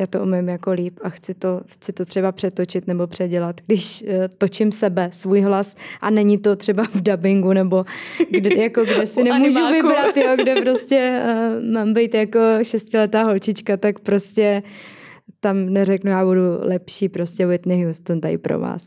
[0.03, 3.61] Já to umím jako líp a chci to, chci to třeba přetočit nebo předělat.
[3.67, 7.85] Když uh, točím sebe, svůj hlas a není to třeba v dubbingu nebo
[8.31, 9.89] kde, jako, kde si nemůžu animáku.
[9.89, 14.63] vybrat, jo, kde prostě uh, mám být jako šestiletá holčička, tak prostě
[15.41, 18.87] tam neřeknu, já budu lepší, prostě Whitney Houston tady pro vás.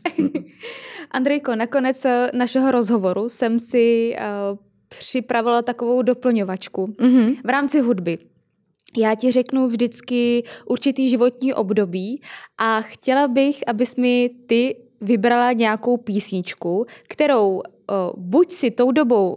[1.10, 4.58] Andrejko, nakonec eh, našeho rozhovoru jsem si uh,
[4.88, 7.36] připravila takovou doplňovačku mm-hmm.
[7.44, 8.18] v rámci hudby.
[8.98, 12.22] Já ti řeknu vždycky určitý životní období
[12.58, 17.62] a chtěla bych, abys mi ty vybrala nějakou písničku, kterou uh,
[18.16, 19.36] buď si tou dobou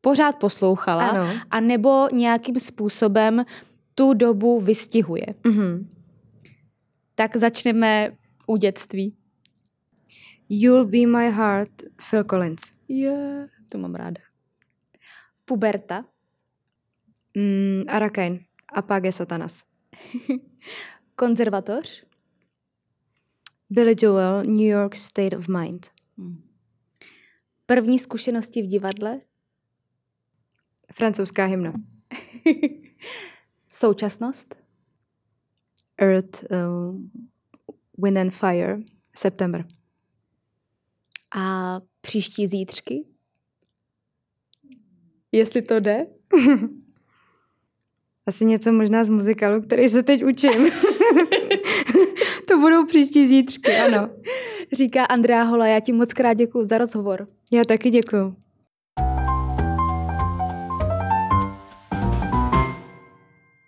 [0.00, 1.30] pořád poslouchala, ano.
[1.50, 3.44] a nebo nějakým způsobem
[3.94, 5.26] tu dobu vystihuje.
[5.44, 5.86] Mm-hmm.
[7.14, 9.14] Tak začneme u dětství.
[10.48, 11.70] You'll be my heart,
[12.10, 12.62] Phil Collins.
[12.88, 14.20] Yeah, to mám ráda.
[15.44, 16.04] Puberta.
[17.34, 17.82] Mm,
[18.72, 18.84] Arakain.
[18.84, 19.64] Apage Satanas.
[21.16, 22.06] Konzervatoř.
[23.70, 25.86] Billy Joel, New York State of Mind.
[26.18, 26.42] Hmm.
[27.66, 29.20] První zkušenosti v divadle?
[30.94, 31.72] Francouzská hymna.
[33.72, 34.54] Současnost?
[35.98, 37.00] Earth, uh,
[38.04, 38.78] Wind and Fire,
[39.16, 39.68] September.
[41.36, 43.06] A příští zítřky?
[45.32, 46.06] Jestli to jde?
[48.26, 50.52] Asi něco možná z muzikálu, který se teď učím.
[52.48, 54.10] to budou příští zítřky, ano.
[54.72, 57.28] Říká Andrea Hola, já ti moc krát děkuji za rozhovor.
[57.52, 58.45] Já taky děkuji.